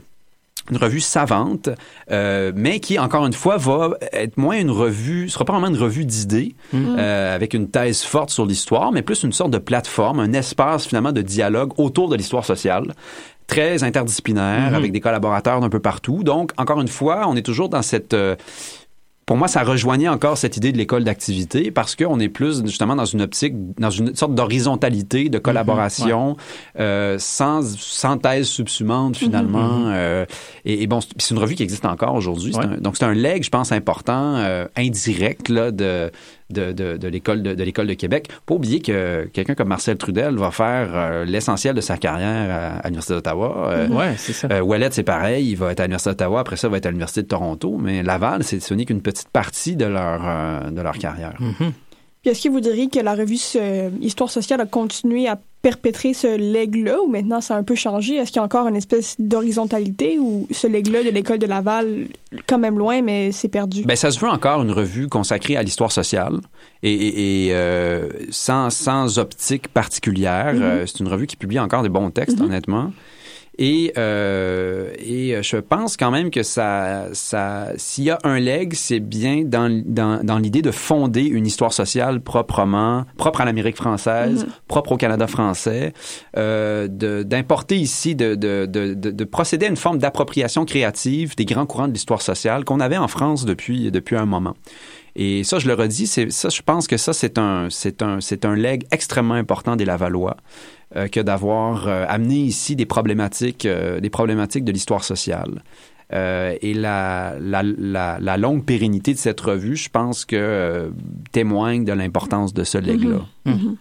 [0.70, 1.68] une revue savante,
[2.10, 5.76] euh, mais qui, encore une fois, va être moins une revue, sera pas vraiment une
[5.82, 6.96] revue d'idées, Mm.
[6.98, 10.86] euh, avec une thèse forte sur l'histoire, mais plus une sorte de plateforme, un espace
[10.86, 12.94] finalement de dialogue autour de l'histoire sociale
[13.46, 14.74] très interdisciplinaire, Mhm.
[14.76, 16.22] avec des collaborateurs d'un peu partout.
[16.22, 18.14] Donc, encore une fois, on est toujours dans cette...
[18.14, 18.36] euh,
[19.30, 22.96] pour moi, ça rejoignait encore cette idée de l'école d'activité parce qu'on est plus justement
[22.96, 26.36] dans une optique, dans une sorte d'horizontalité, de collaboration,
[26.80, 29.68] euh, sans, sans thèse subsumante finalement.
[29.68, 29.92] Mhm.
[29.94, 30.26] Euh,
[30.64, 32.52] et, et bon, c'est une revue qui existe encore aujourd'hui.
[32.56, 32.80] Ouais.
[32.80, 36.10] donc c'est un leg, je pense, important, euh, indirect là, de,
[36.52, 38.28] de, de, de l'école de, de l'école de Québec.
[38.46, 42.78] Pas oublier que quelqu'un comme Marcel Trudel va faire euh, l'essentiel de sa carrière à,
[42.78, 43.70] à l'Université d'Ottawa.
[43.70, 44.48] Euh, Ouais, c'est ça.
[44.50, 46.86] euh, Ouellet, c'est pareil, il va être à l'Université d'Ottawa, après ça, il va être
[46.86, 50.70] à l'Université de Toronto, mais Laval, c'est, ce n'est qu'une petite partie de leur, euh,
[50.70, 51.34] de leur carrière.
[51.36, 51.66] Puis
[52.24, 56.38] est-ce que vous diriez que la revue euh, Histoire sociale a continué à perpétrer ce
[56.38, 58.14] leg-là ou maintenant ça a un peu changé?
[58.16, 62.06] Est-ce qu'il y a encore une espèce d'horizontalité ou ce leg-là de l'école de Laval,
[62.46, 63.82] quand même loin, mais c'est perdu?
[63.84, 66.40] Ben, ça se veut encore une revue consacrée à l'histoire sociale
[66.82, 70.54] et, et- et, euh, sans, sans optique particulière.
[70.54, 70.62] Mhm.
[70.62, 72.46] Euh, c'est une revue qui publie encore des bons textes, Mhm.
[72.46, 72.92] honnêtement.
[73.62, 78.72] Et, euh, et je pense quand même que ça, ça, s'il y a un leg,
[78.72, 83.76] c'est bien dans, dans, dans l'idée de fonder une histoire sociale proprement, propre à l'Amérique
[83.76, 84.52] française, Mhm.
[84.66, 85.92] propre au Canada français,
[86.38, 91.44] euh, d'importer ici, de, de, de, de, de procéder à une forme d'appropriation créative des
[91.44, 94.54] grands courants de l'histoire sociale qu'on avait en France depuis, depuis un moment.
[95.16, 98.46] Et ça, je le redis, ça, je pense que ça, c'est un, c'est un, c'est
[98.46, 100.36] un leg extrêmement important des Lavallois
[100.96, 105.62] euh, que d'avoir euh, amené ici des problématiques, euh, des problématiques de l'histoire sociale.
[106.12, 107.36] Et la,
[108.36, 110.90] longue pérennité de cette revue, je pense que
[111.30, 113.20] témoigne de l'importance de ce leg-là.
[113.44, 113.76] Mhm.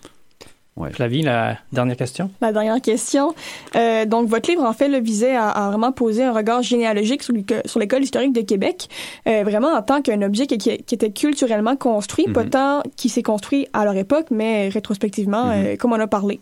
[0.79, 0.89] Ouais.
[0.91, 2.31] Flavie, la dernière question?
[2.41, 3.35] La dernière question.
[3.75, 7.21] Euh, donc, votre livre, en fait, le visait à, à vraiment poser un regard généalogique
[7.21, 8.87] sur, l'éco- sur l'école historique de Québec,
[9.27, 12.49] euh, vraiment en tant qu'un objet qui, qui- était culturellement construit, pas Mhm.
[12.49, 16.39] tant qui s'est construit à leur époque, mais rétrospectivement, euh, comme on a parlé.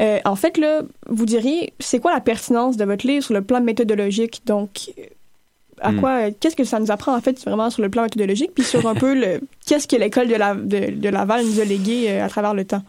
[0.00, 0.80] Euh, en fait, là,
[1.10, 4.42] vous diriez, c'est quoi la pertinence de votre livre sur le plan méthodologique?
[4.46, 4.92] Donc,
[5.82, 6.00] à Hmm.
[6.00, 8.64] quoi, euh, qu'est-ce que ça nous apprend, en fait, vraiment sur le plan méthodologique, puis
[8.64, 12.06] sur un peu le, qu'est-ce que l'école de, la, de, de Laval nous a légué
[12.08, 12.82] euh, à travers le temps?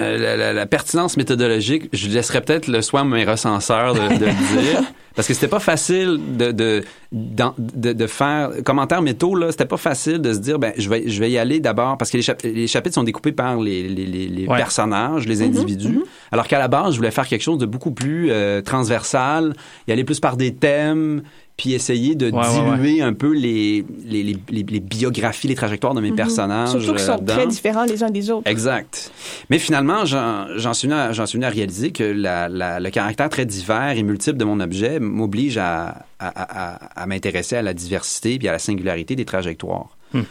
[0.00, 4.00] Euh, la, la- la pertinence méthodologique, je laisserais peut-être le soin à mes recenseurs de,
[4.18, 4.82] de le dire.
[5.14, 6.82] Parce que c'était pas facile de, de,
[7.12, 11.08] de, de faire commentaire métaux là, c'était pas facile de se dire ben je vais
[11.08, 13.88] je vais y aller d'abord parce que les, chap- les chapitres sont découpés par les,
[13.88, 14.56] les, les, Ouais.
[14.56, 16.00] personnages, les Mhm, individus.
[16.32, 19.54] Alors qu'à la base, je voulais faire quelque chose de beaucoup plus euh, transversal,
[19.86, 21.22] y aller plus par des thèmes,
[21.56, 25.54] puis essayer de Ouais, ouais, diluer un peu les, les, les, les- les biographies, les
[25.54, 26.16] trajectoires de mes Mhm.
[26.16, 26.70] personnages.
[26.70, 27.34] Surtout qu'ils euh, sont là-dedans.
[27.34, 28.50] très différents les uns des autres.
[28.50, 29.12] Exact.
[29.50, 32.90] Mais finalement, j'en suis venu à, j'en suis venu à réaliser que la, la- le
[32.90, 37.62] caractère très divers et multiple de mon objet m'oblige à, à, à- à m'intéresser à
[37.62, 39.96] la diversité puis à la singularité des trajectoires.
[40.12, 40.22] Hmm.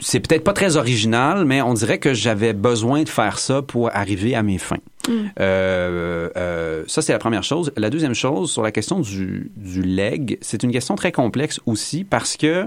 [0.00, 3.94] C'est peut-être pas très original, mais on dirait que j'avais besoin de faire ça pour
[3.94, 4.78] arriver à mes fins.
[5.08, 5.12] Mm.
[5.40, 7.72] Euh, euh, ça, c'est la première chose.
[7.76, 12.04] La deuxième chose, sur la question du, du leg, c'est une question très complexe aussi
[12.04, 12.64] parce que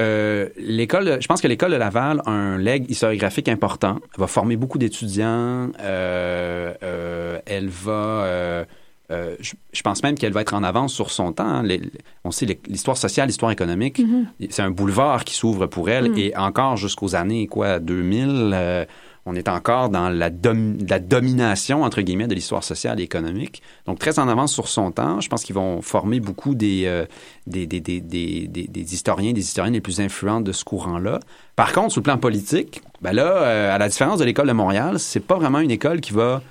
[0.00, 3.98] euh, l'école, je pense que l'école de Laval a un leg historiographique important.
[4.14, 5.70] Elle va former beaucoup d'étudiants.
[5.78, 8.66] elle va,
[9.10, 11.44] euh, je, je pense même qu'elle va être en avance sur son temps.
[11.46, 11.62] hein.
[11.62, 11.82] Les-
[12.24, 14.26] on sait l'histoire sociale, l'histoire économique, Mhm.
[14.50, 16.18] c'est un boulevard qui s'ouvre pour elle Mhm.
[16.18, 18.50] et encore jusqu'aux années quoi 2000.
[18.54, 18.84] euh,
[19.26, 23.62] on est encore dans la, dom- la domination, entre guillemets, de l'histoire sociale et économique.
[23.86, 25.18] Donc, très en avance sur son temps.
[25.22, 27.06] Je pense qu'ils vont former beaucoup des, euh,
[27.46, 31.20] des, des, des, historiens, des historiennes les plus influents de ce courant-là.
[31.56, 34.52] Par contre, sur le plan politique, ben là, euh, à la différence de l'École de
[34.52, 36.42] Montréal, c'est pas vraiment une école qui va,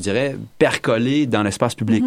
[0.00, 2.04] je dirais, percoler dans l'espace public.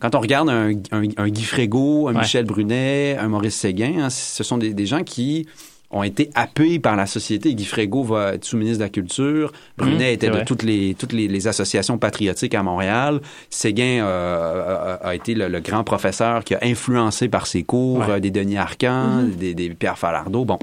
[0.00, 2.20] Quand on regarde un, un, un Guy Frégo, un Ouais.
[2.20, 5.46] Michel Brunet, un Maurice Séguin, hein, ce sont des, des gens qui
[5.90, 7.54] ont été happés par la société.
[7.54, 9.52] Guy Frégo va être sous-ministre de la Culture.
[9.78, 13.20] Brunet Mmh, était de toutes les toutes les, les associations patriotiques à Montréal.
[13.48, 18.00] Séguin euh, a, a été le, le grand professeur qui a influencé par ses cours
[18.00, 18.10] Ouais.
[18.16, 19.30] euh, des Denis Arcand, Mhm.
[19.36, 20.44] des, des Pierre Falardeau.
[20.44, 20.58] Bon.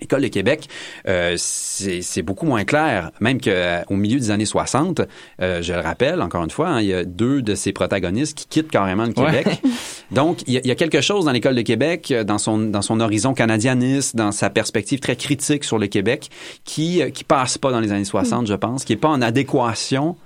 [0.00, 0.68] L'école de Québec,
[1.06, 5.02] euh, c'est beaucoup moins clair, même qu'au milieu des années 60,
[5.40, 8.36] euh, je le rappelle encore une fois, hein, il y a deux de ces protagonistes
[8.36, 9.46] qui quittent carrément le Québec.
[10.10, 12.38] Donc, il y, a, il y, a, quelque chose dans l'école de Québec, euh, dans
[12.38, 16.30] son dans son horizon canadianiste, dans sa perspective très critique sur le Québec,
[16.64, 20.16] qui qui passe pas dans les années 60, je pense, qui est pas en adéquation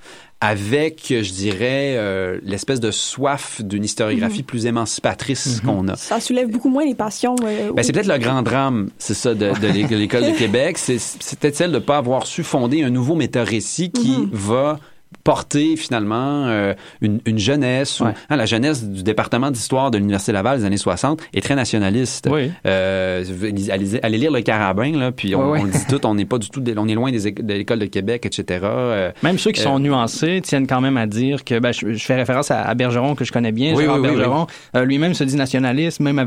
[0.44, 4.44] avec, je dirais, euh, l'espèce de soif d'une historiographie Mhm.
[4.44, 5.94] plus émancipatrice qu'on a.
[5.96, 7.36] Ça soulève beaucoup moins les passions.
[7.44, 10.30] euh, Ben, c'est peut-être le grand drame, c'est ça, de, de l'é- de l'école de
[10.38, 10.78] Québec.
[10.78, 14.30] C'est c'est peut-être celle de ne pas avoir su fonder un nouveau méta-récit qui Mhm.
[14.32, 14.80] va
[15.24, 18.00] porter finalement euh, une, une jeunesse.
[18.00, 21.54] ou- hein, la jeunesse du département d'histoire de l'Université Laval des années 60 est très
[21.54, 22.28] nationaliste.
[22.66, 23.24] Euh,
[23.70, 25.60] allez, allez lire le Carabin, là, puis on, Ouais, ouais.
[25.60, 27.78] on le dit tout, on n'est pas du tout, on est loin des, de l'école
[27.78, 28.60] de Québec, etc.
[28.64, 31.92] Euh, Même ceux qui euh, sont nuancés tiennent quand même à dire que, ben, je,
[31.92, 34.46] je fais référence à, à Bergeron que je connais bien, Oui, Gérard oui, oui, Bergeron,
[34.76, 36.26] euh, lui-même se dit nationaliste, même à-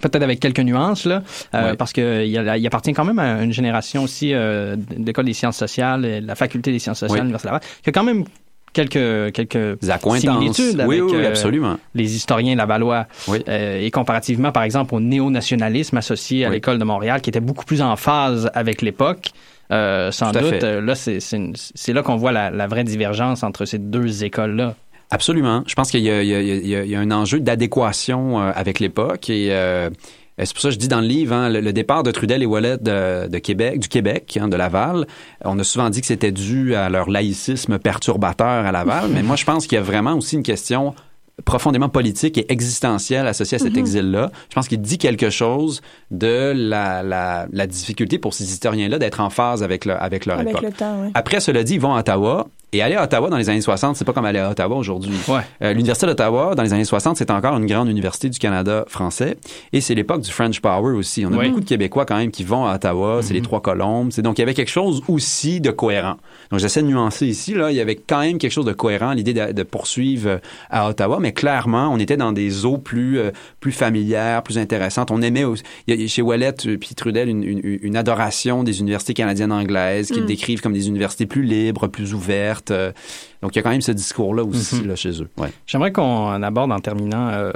[0.00, 1.22] peut-être avec quelques nuances là,
[1.54, 1.76] euh, Ouais.
[1.76, 6.02] parce que il, appartient quand même à une génération aussi euh, d'école des sciences sociales,
[6.02, 7.18] de la faculté des sciences sociales Oui.
[7.20, 8.24] de l'Université Laval, qui a quand même
[8.72, 11.76] quelques quelques similitudes Oui, avec oui, oui, euh, absolument.
[11.94, 13.06] les historiens lavallois
[13.48, 16.54] Euh, et comparativement par exemple au néo-nationalisme associé à Oui.
[16.56, 19.30] l'école de Montréal qui était beaucoup plus en phase avec l'époque
[19.72, 24.22] euh, sans doute là c'est là qu'on voit la, la vraie divergence entre ces deux
[24.22, 24.74] écoles là
[25.10, 25.62] Absolument.
[25.66, 29.90] Je pense qu'il y, a- y y un enjeu d'adéquation euh, avec l'époque et euh,
[30.38, 32.42] c'est pour ça que je dis dans le livre, hein, le, le départ de Trudel
[32.42, 35.06] et Wallet de, de Québec, du Québec, hein, de Laval,
[35.44, 39.36] on a souvent dit que c'était dû à leur laïcisme perturbateur à Laval, mais moi
[39.36, 40.94] je pense qu'il y a vraiment aussi une question
[41.44, 43.78] profondément politique et existentielle associée à cet Mhm.
[43.78, 44.30] exil-là.
[44.50, 45.80] Je pense qu'il dit quelque chose
[46.10, 50.38] de la, la, la difficulté pour ces historiens-là d'être en phase avec, le, avec leur
[50.38, 50.62] Avec époque.
[50.62, 51.10] le temps, ouais.
[51.14, 52.48] Après, cela dit, ils vont à Ottawa.
[52.72, 55.14] Et aller à Ottawa dans les années 60, c'est pas comme aller à Ottawa aujourd'hui.
[55.62, 59.36] Euh, L'Université d'Ottawa, dans les années 60, c'est encore une grande université du Canada français.
[59.72, 61.24] Et c'est l'époque du French Power aussi.
[61.26, 63.20] On a beaucoup de Québécois quand même qui vont à Ottawa.
[63.22, 64.10] C'est les Trois Colombes.
[64.18, 66.16] Donc il y avait quelque chose aussi de cohérent.
[66.50, 67.54] Donc j'essaie de nuancer ici.
[67.54, 70.38] Là, il y avait quand même quelque chose de cohérent, l'idée de, de poursuivre euh,
[70.70, 71.18] à Ottawa.
[71.20, 75.10] Mais clairement, on était dans des eaux plus euh, plus familières, plus intéressantes.
[75.10, 78.62] On aimait aussi, il y a chez Wallet euh, puis Trudel une, une, une adoration
[78.62, 80.26] des universités canadiennes anglaises qu'ils Mm.
[80.26, 82.59] décrivent comme des universités plus libres, plus ouvertes.
[82.70, 82.92] Euh,
[83.42, 84.86] Donc il y a quand même ce discours-là aussi Mhm.
[84.88, 85.28] là, chez eux.
[85.38, 85.48] Ouais.
[85.66, 87.52] J'aimerais qu'on aborde en terminant euh,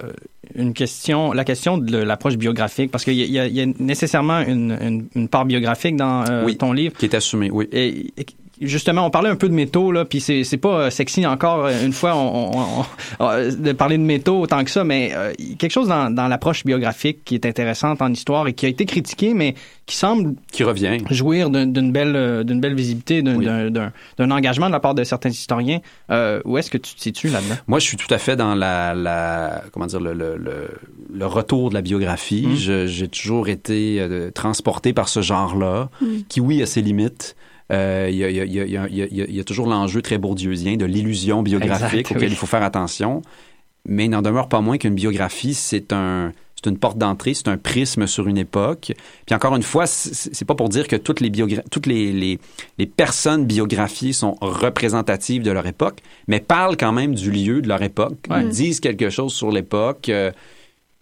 [0.55, 4.72] une question, la question de l'approche biographique, parce qu'il y, a- y y nécessairement une,
[4.80, 6.96] une- une part biographique dans euh, Oui, ton livre.
[6.96, 7.68] Qui est assumé, oui.
[7.72, 8.26] Et, et
[8.61, 11.66] justement, on parlait un peu de métaux, là, puis c'est c'est pas euh, sexy encore
[11.66, 12.84] euh, une fois on, on- on-
[13.20, 16.64] on- de parler de métaux autant que ça, mais euh, quelque chose dans, dans l'approche
[16.64, 19.55] biographique qui est intéressante en histoire et qui a été critiquée, mais
[19.86, 20.98] qui semble Qui revient.
[21.11, 24.80] jouir d'un- d'une belle euh, d'une belle visibilité, d'un d'un- d'un d'un engagement de la
[24.80, 25.80] part de certains historiens.
[26.11, 27.57] Euh, où est-ce que tu te situes là-dedans?
[27.66, 30.68] Moi, je suis tout à fait dans la, la comment dire, le, le, le,
[31.12, 32.46] le retour de la biographie.
[32.46, 32.57] Mm.
[32.57, 36.07] Je- J'ai toujours été euh, transporté par ce genre-là, Mm.
[36.28, 37.36] qui, oui, a ses limites.
[37.71, 42.11] Il y, a, y, y, y, y toujours l'enjeu très bourdieusien de l'illusion biographique Exact,
[42.17, 42.35] auquel oui.
[42.35, 43.23] il faut faire attention.
[43.87, 47.49] Mais il n'en demeure pas moins qu'une biographie, c'est un c'est une porte d'entrée, c'est
[47.49, 48.93] un prisme sur une époque.
[49.27, 52.39] Puis encore une fois, c'est pas pour dire que toutes les biogra- toutes les, les,
[52.79, 57.69] les personnes biographiées sont représentatives de leur époque, mais parlent quand même du lieu de
[57.69, 58.45] leur époque, Ouais.
[58.49, 60.09] disent quelque chose sur l'époque.
[60.09, 60.31] Euh,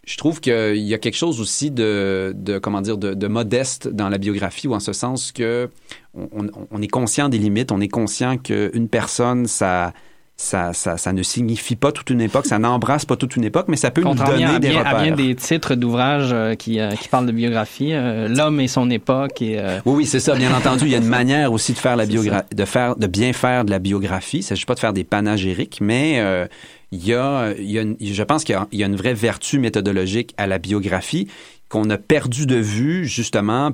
[0.05, 3.86] je trouve qu'il y a quelque chose aussi de, de comment dire, de, de modeste
[3.88, 5.68] dans la biographie, ou en ce sens que
[6.14, 9.92] on, on- on est conscient des limites, on est conscient qu'une personne, ça,
[10.36, 13.66] ça, ça, ça ne signifie pas toute une époque, ça n'embrasse pas toute une époque,
[13.68, 15.03] mais ça peut nous donner à des bien, à repères.
[15.03, 18.90] bien des titres d'ouvrages euh, qui, euh, qui parlent de biographie, euh, l'homme et son
[18.90, 20.34] époque et euh, Oui, oui, c'est ça.
[20.34, 23.07] Bien entendu, il y a une manière aussi de faire la biographie, de faire, de
[23.07, 24.38] bien faire de la biographie.
[24.38, 26.46] Il s'agit pas de faire des panégyriques, mais euh,
[26.93, 29.59] il y a, il y a une- je pense qu'il y a- une vraie vertu
[29.59, 31.26] méthodologique à la biographie
[31.68, 33.72] qu'on a perdu de vue justement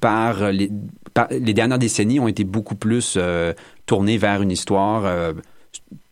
[0.00, 0.70] par les,
[1.14, 3.52] par- les dernières décennies ont été beaucoup plus euh,
[3.86, 5.32] tournées vers une histoire euh,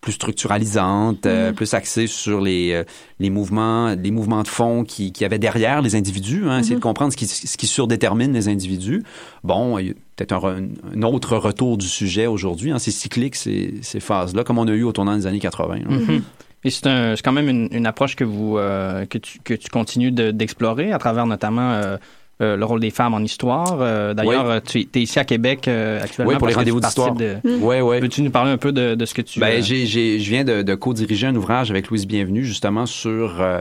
[0.00, 1.54] plus structuralisante, euh, Mhm.
[1.54, 2.84] plus axée sur les, euh,
[3.18, 6.80] les mouvements, les mouvements de fond qui, qui avaient derrière les individus, hein, essayer de
[6.80, 9.02] comprendre ce qui, ce qui surdétermine les individus.
[9.44, 9.76] Bon,
[10.16, 12.70] peut-être un, re- un autre retour du sujet aujourd'hui.
[12.70, 15.76] Hein, c'est cyclique ces, ces phases-là, comme on a eu au tournant des années 80.
[15.78, 15.84] là.
[15.88, 16.22] Mhm.
[16.62, 20.12] Et c'est quand même une, une approche que vous euh, que tu que tu continues
[20.12, 21.96] de- d'explorer à travers notamment euh,
[22.40, 23.78] euh, le rôle des femmes en histoire.
[23.80, 24.52] Euh, D'ailleurs, Oui.
[24.54, 26.32] euh, tu es ici à Québec euh, actuellement.
[26.32, 27.14] Oui, pour les rendez-vous d'histoire.
[27.14, 28.00] de- Ouais, ouais.
[28.00, 29.40] Peux-tu nous parler un peu de, de ce que tu...
[29.40, 32.86] Ben, euh, j'ai, j'ai, je viens de, de co-diriger un ouvrage avec Louise Bienvenue, justement,
[32.86, 33.60] sur euh,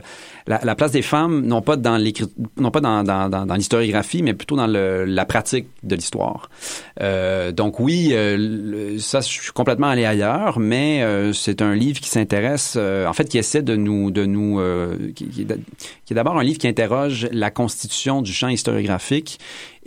[0.49, 1.99] la, la place des femmes, non pas dans
[2.57, 6.49] non pas dans, l'historiographie, mais plutôt dans la pratique de l'histoire.
[7.01, 11.99] Euh, donc oui, euh, ça, je suis complètement allé ailleurs, mais euh, c'est un livre
[11.99, 14.59] qui s'intéresse, en fait, qui essaie de nous, de nous,
[15.13, 19.39] qui, qui est d'abord un livre qui interroge la constitution du champ historiographique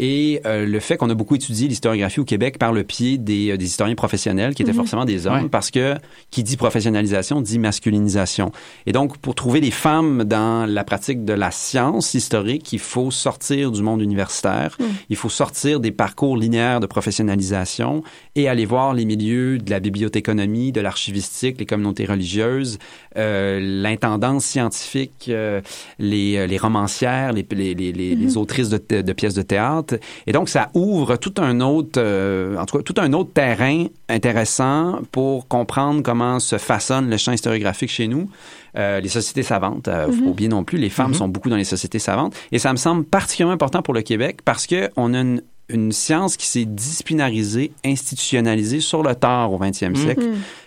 [0.04, 3.52] et euh, le fait qu'on a beaucoup étudié l'historiographie au Québec par le pied des,
[3.52, 4.76] euh, des historiens professionnels qui étaient Mhm.
[4.78, 5.48] forcément des hommes Ouais.
[5.48, 5.94] parce que
[6.32, 8.50] qui dit professionnalisation dit masculinisation.
[8.86, 13.12] Et donc pour trouver des femmes dans la pratique de la science historique, il faut
[13.12, 14.86] sortir du monde universitaire, Mhm.
[15.08, 18.02] il faut sortir des parcours linéaires de professionnalisation
[18.34, 22.78] et aller voir les milieux de la bibliothéconomie, de l'archivistique, les communautés religieuses,
[23.18, 25.60] euh, l'intendance scientifique, euh,
[25.98, 29.96] les, euh, les romancières, les, les, les, les- les autrices de, de pièces de théâtre.
[30.26, 33.84] Et donc, ça ouvre tout un autre, euh, en tout cas, tout un autre terrain
[34.08, 38.30] intéressant pour comprendre comment se façonne le champ historiographique chez nous.
[38.78, 40.20] Euh, les sociétés savantes, euh, Mhm.
[40.22, 41.14] pas oublier non plus, les femmes Mhm.
[41.18, 42.34] sont beaucoup dans les sociétés savantes.
[42.52, 45.42] Et ça me semble particulièrement important pour le Québec parce que on a une,
[45.72, 50.22] une science qui s'est disciplinarisée, institutionnalisée sur le tard au 20e siècle.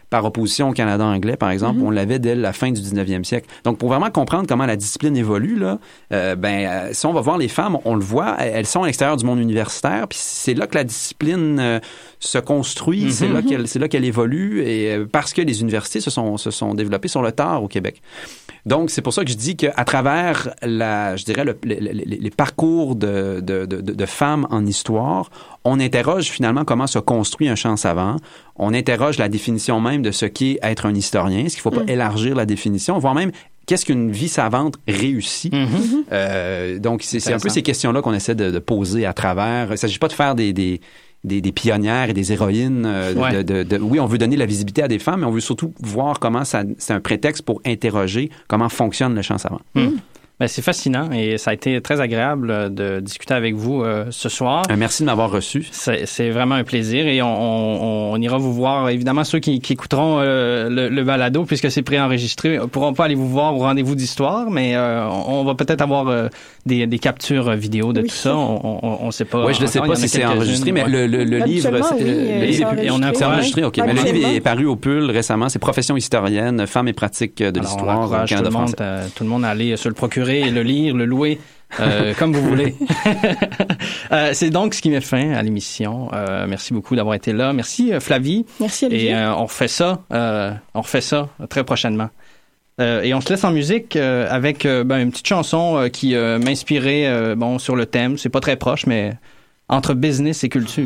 [0.05, 0.09] Mhm.
[0.09, 3.47] Par opposition au Canada anglais, par exemple, on l'avait dès la fin du 19e siècle.
[3.63, 5.79] Donc, pour vraiment comprendre comment la discipline évolue, là,
[6.13, 8.85] euh, ben, euh, si on va voir les femmes, on le voit, elles sont à
[8.85, 11.79] l'extérieur du monde universitaire, puis c'est là que la discipline euh,
[12.19, 13.11] se construit, Mhm.
[13.11, 16.37] c'est là qu'elle c'est là qu'elle évolue, et euh, parce que les universités se sont,
[16.37, 18.01] se sont développées sur le tard au Québec.
[18.65, 21.91] Donc, c'est pour ça que je dis qu'à travers la, je dirais, le- le- le-
[21.91, 25.29] les, les parcours de, de, de, de femmes en histoire,
[25.63, 28.15] on interroge finalement comment se construit un champ savant.
[28.57, 31.39] On interroge la définition même de ce qu'est être un historien.
[31.45, 31.89] Est-ce qu'il ne faut pas Mm.
[31.89, 33.31] élargir la définition, voire même
[33.65, 35.49] qu'est-ce qu'une vie savante réussie.
[35.49, 36.03] Mm-hmm.
[36.11, 39.67] Euh, donc, c'est c'est un peu ces questions-là qu'on essaie de, de poser à travers.
[39.67, 40.79] Il ne s'agit pas de faire des, des,
[41.23, 42.83] des, des pionnières et des héroïnes.
[42.85, 43.43] euh, de- Ouais.
[43.43, 45.73] de, de- oui, on veut donner la visibilité à des femmes, mais on veut surtout
[45.81, 49.61] voir comment ça, c'est un prétexte pour interroger comment fonctionne le champ savant.
[49.73, 49.89] Hmm.
[50.37, 54.07] Ben, c'est fascinant et ça a été très agréable euh, de discuter avec vous euh,
[54.09, 54.63] ce soir.
[54.69, 55.65] Euh, merci de m'avoir reçu.
[55.71, 58.89] C'est c'est vraiment un plaisir et on, on- on ira vous voir.
[58.89, 63.05] Évidemment, ceux qui, qui écouteront euh, le, le balado, puisque c'est préenregistré, ne pourront pas
[63.05, 66.27] aller vous voir au rendez-vous d'histoire, mais euh, on, on va peut-être avoir euh,
[66.65, 68.07] des, des captures vidéo de Oui.
[68.09, 68.35] tout ça.
[68.35, 69.45] On ne sait pas.
[69.45, 70.89] Oui, je ne sais encore, pas si c'est enregistré, mais ouais.
[70.89, 73.77] le, le, le livre, oui, le euh, livre est- on a enregistré, ok.
[73.85, 75.47] Mais le livre est paru au Pull récemment.
[75.47, 79.77] C'est Profession historienne, femmes et pratiques de l'histoire tout euh, tout le monde à aller
[79.77, 81.39] se le procurer et le lire, le louer.
[81.79, 82.75] euh, comme vous voulez.
[84.11, 86.09] Euh, c'est donc ce qui met fin à l'émission.
[86.13, 87.53] Euh, merci beaucoup d'avoir été là.
[87.53, 88.45] Merci Flavie.
[88.59, 89.09] Merci Olivier.
[89.09, 92.09] Et euh, on refait ça, euh, on refait ça très prochainement.
[92.79, 95.87] Euh, et on se laisse en musique euh, avec euh, ben, une petite chanson euh,
[95.89, 98.17] qui euh, m'inspirait euh, bon sur le thème.
[98.19, 99.13] C'est pas très proche, mais
[99.69, 100.85] entre business et culture.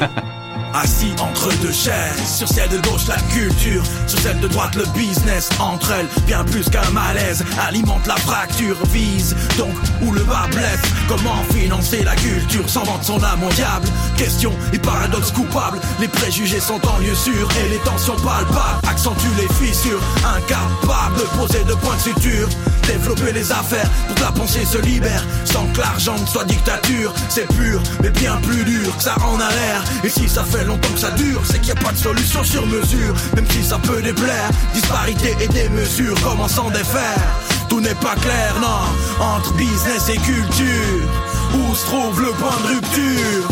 [0.74, 4.84] Assis entre deux chaises, sur celle de gauche la culture, sur celle de droite le
[4.98, 5.48] business.
[5.60, 10.80] Entre elles, bien plus qu'un malaise, alimente la fracture, vise donc où le bas blesse.
[11.08, 13.86] Comment financer la culture sans vendre son âme au diable?
[14.16, 19.28] Question et paradoxe coupable, les préjugés sont en lieu sûr et les tensions palpables accentuent
[19.36, 20.00] les fissures.
[20.24, 22.48] Incapable de poser de points de suture,
[22.86, 27.12] développer les affaires pour que la pensée se libère sans que l'argent ne soit dictature.
[27.28, 29.84] C'est pur, mais bien plus dur que ça en a l'air.
[30.02, 32.44] Et si ça fait longtemps que ça dure, c'est qu'il n'y a pas de solution
[32.44, 33.14] sur mesure.
[33.34, 37.22] Même si ça peut déplaire, disparité et des mesures, comment s'en défaire?
[37.68, 41.08] Tout n'est pas clair, non, entre business et culture.
[41.54, 43.48] Où se trouve le point de rupture?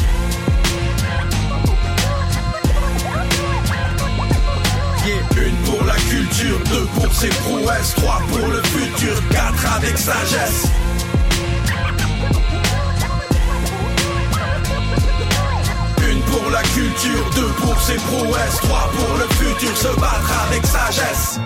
[5.34, 10.68] Une pour la culture, deux pour ses prouesses, trois pour le futur, quatre avec sagesse.
[16.52, 21.40] La culture, deux pour ses prouesses, trois pour le futur, se battre avec sagesse.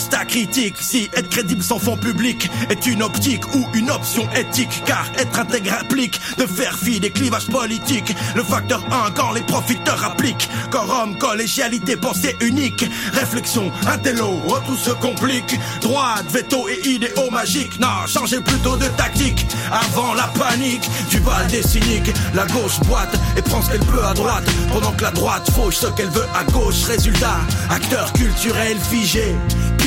[0.00, 4.82] Constat critique, si être crédible sans fond public est une optique ou une option éthique,
[4.86, 8.16] car être intègre implique de faire fi des clivages politiques.
[8.34, 14.76] Le facteur 1 quand les profiteurs appliquent, quorum, collégialité, pensée unique, réflexion, intello, oh, tout
[14.76, 15.60] se complique.
[15.82, 20.88] Droite, veto et idéaux magiques, non, changez plutôt de tactique avant la panique.
[21.10, 24.92] Du bal des cyniques, la gauche boite et prend ce qu'elle peut à droite, pendant
[24.92, 26.84] que la droite fauche ce qu'elle veut à gauche.
[26.84, 27.36] Résultat,
[27.68, 29.36] acteur culturel figé.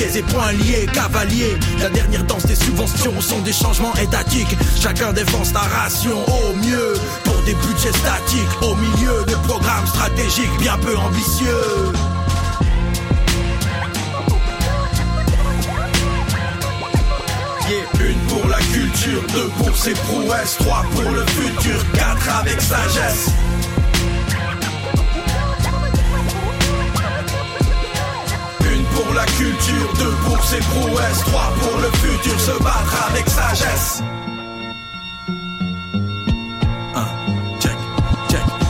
[0.04, 1.58] Pieds et poings liés, cavaliers.
[1.80, 4.56] La dernière danse des subventions sont des changements étatiques.
[4.80, 6.94] Chacun défend sa ration au mieux
[7.24, 8.62] pour des budgets statiques.
[8.62, 11.94] Au milieu de programmes stratégiques bien peu ambitieux.
[18.02, 23.30] Une pour la culture, deux pour ses prouesses, trois pour le futur, quatre avec sagesse.
[28.96, 34.02] Pour la culture, deux pour ses prouesses, trois pour le futur, se battre avec sagesse.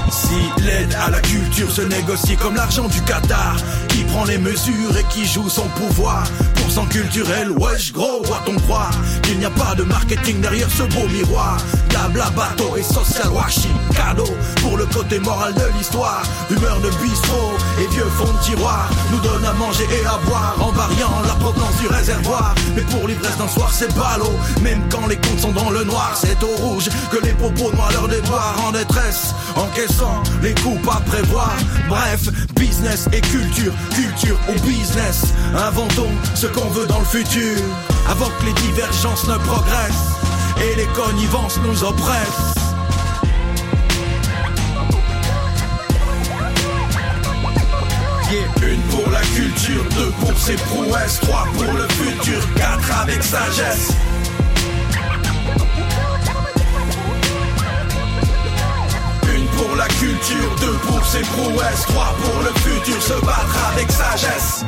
[0.09, 3.55] Si l'aide à la culture se négocie comme l'argent du Qatar,
[3.89, 6.23] qui prend les mesures et qui joue son pouvoir
[6.69, 8.91] 100% culturel, wesh gros, doit-on croire
[9.23, 11.57] qu'il n'y a pas de marketing derrière ce beau miroir?
[11.89, 14.29] Diable bateau et social washing, cadeau
[14.61, 16.23] pour le côté moral de l'histoire.
[16.49, 20.55] Humeur de bistrot et vieux fond de tiroir nous donne à manger et à boire
[20.59, 22.55] en variant la provenance du réservoir.
[22.75, 26.13] Mais pour l'ivresse d'un soir, c'est ballot, même quand les comptes sont dans le noir,
[26.15, 30.99] c'est au rouge que les propos noient leur déboire en détresse, encaissant les coups à
[31.01, 31.53] prévoir.
[31.89, 35.33] Bref, business et culture, culture ou business.
[35.55, 37.57] Inventons ce qu'on veut dans le futur,
[38.09, 40.17] avant que les divergences ne progressent
[40.61, 42.53] et les connivences nous oppressent.
[48.61, 53.91] Une pour la culture, deux pour ses prouesses, trois pour le futur, quatre avec sagesse.
[59.35, 63.91] Une pour la culture, deux pour ses prouesses, trois pour le futur, se battre avec
[63.91, 64.65] sagesse.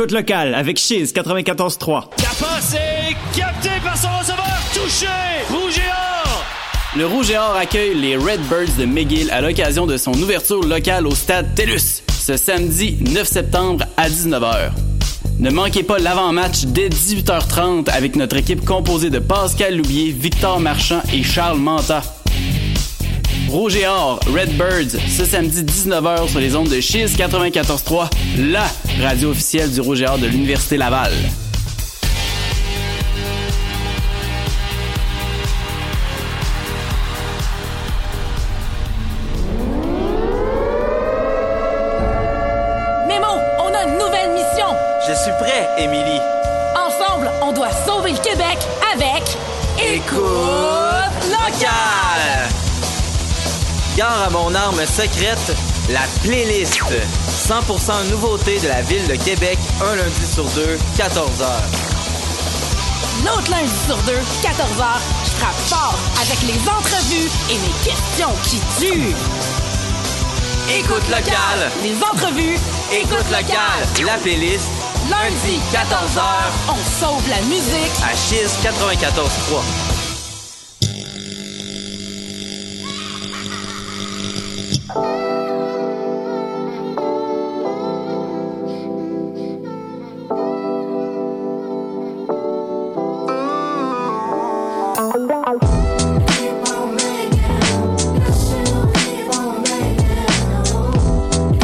[0.00, 2.08] Écoute locale avec Chiz 94.3.
[2.16, 2.78] Capacé,
[3.36, 5.06] capté par son receveur, touché,
[5.50, 6.44] rouge et or.
[6.96, 11.06] Le Rouge et Or accueille les Redbirds de McGill à l'occasion de son ouverture locale
[11.06, 14.70] au stade TELUS ce samedi 9 septembre à 19h.
[15.38, 21.02] Ne manquez pas l'avant-match dès 18h30 avec notre équipe composée de Pascal Loubier, Victor Marchand
[21.12, 22.00] et Charles Manta.
[23.50, 28.64] Rouge et Or, Redbirds, ce samedi 19h sur les ondes de Chiz 94.3, la
[29.02, 31.10] radio officielle du Rouge et Or de l'Université Laval.
[43.08, 43.26] Mémo,
[43.58, 44.66] on a une nouvelle mission.
[45.08, 46.20] Je suis prêt, Émilie.
[46.76, 48.58] Ensemble, on doit sauver le Québec
[48.94, 49.24] avec
[49.76, 50.20] Écoute
[51.28, 51.89] locale.
[54.00, 55.54] Gare à mon arme secrète,
[55.90, 56.80] la playlist.
[57.28, 61.44] 100% nouveauté de la ville de Québec, un lundi sur deux, 14h.
[63.26, 64.86] L'autre lundi sur deux, 14h,
[65.26, 69.14] je frappe fort avec les entrevues et mes questions qui tuent.
[70.78, 71.70] Écoute locale.
[71.82, 72.56] Les entrevues.
[72.90, 74.70] Écoute locale, la playlist.
[75.10, 76.22] Lundi, 14h,
[76.70, 77.92] on sauve la musique.
[78.02, 79.89] À Chiz 94.3.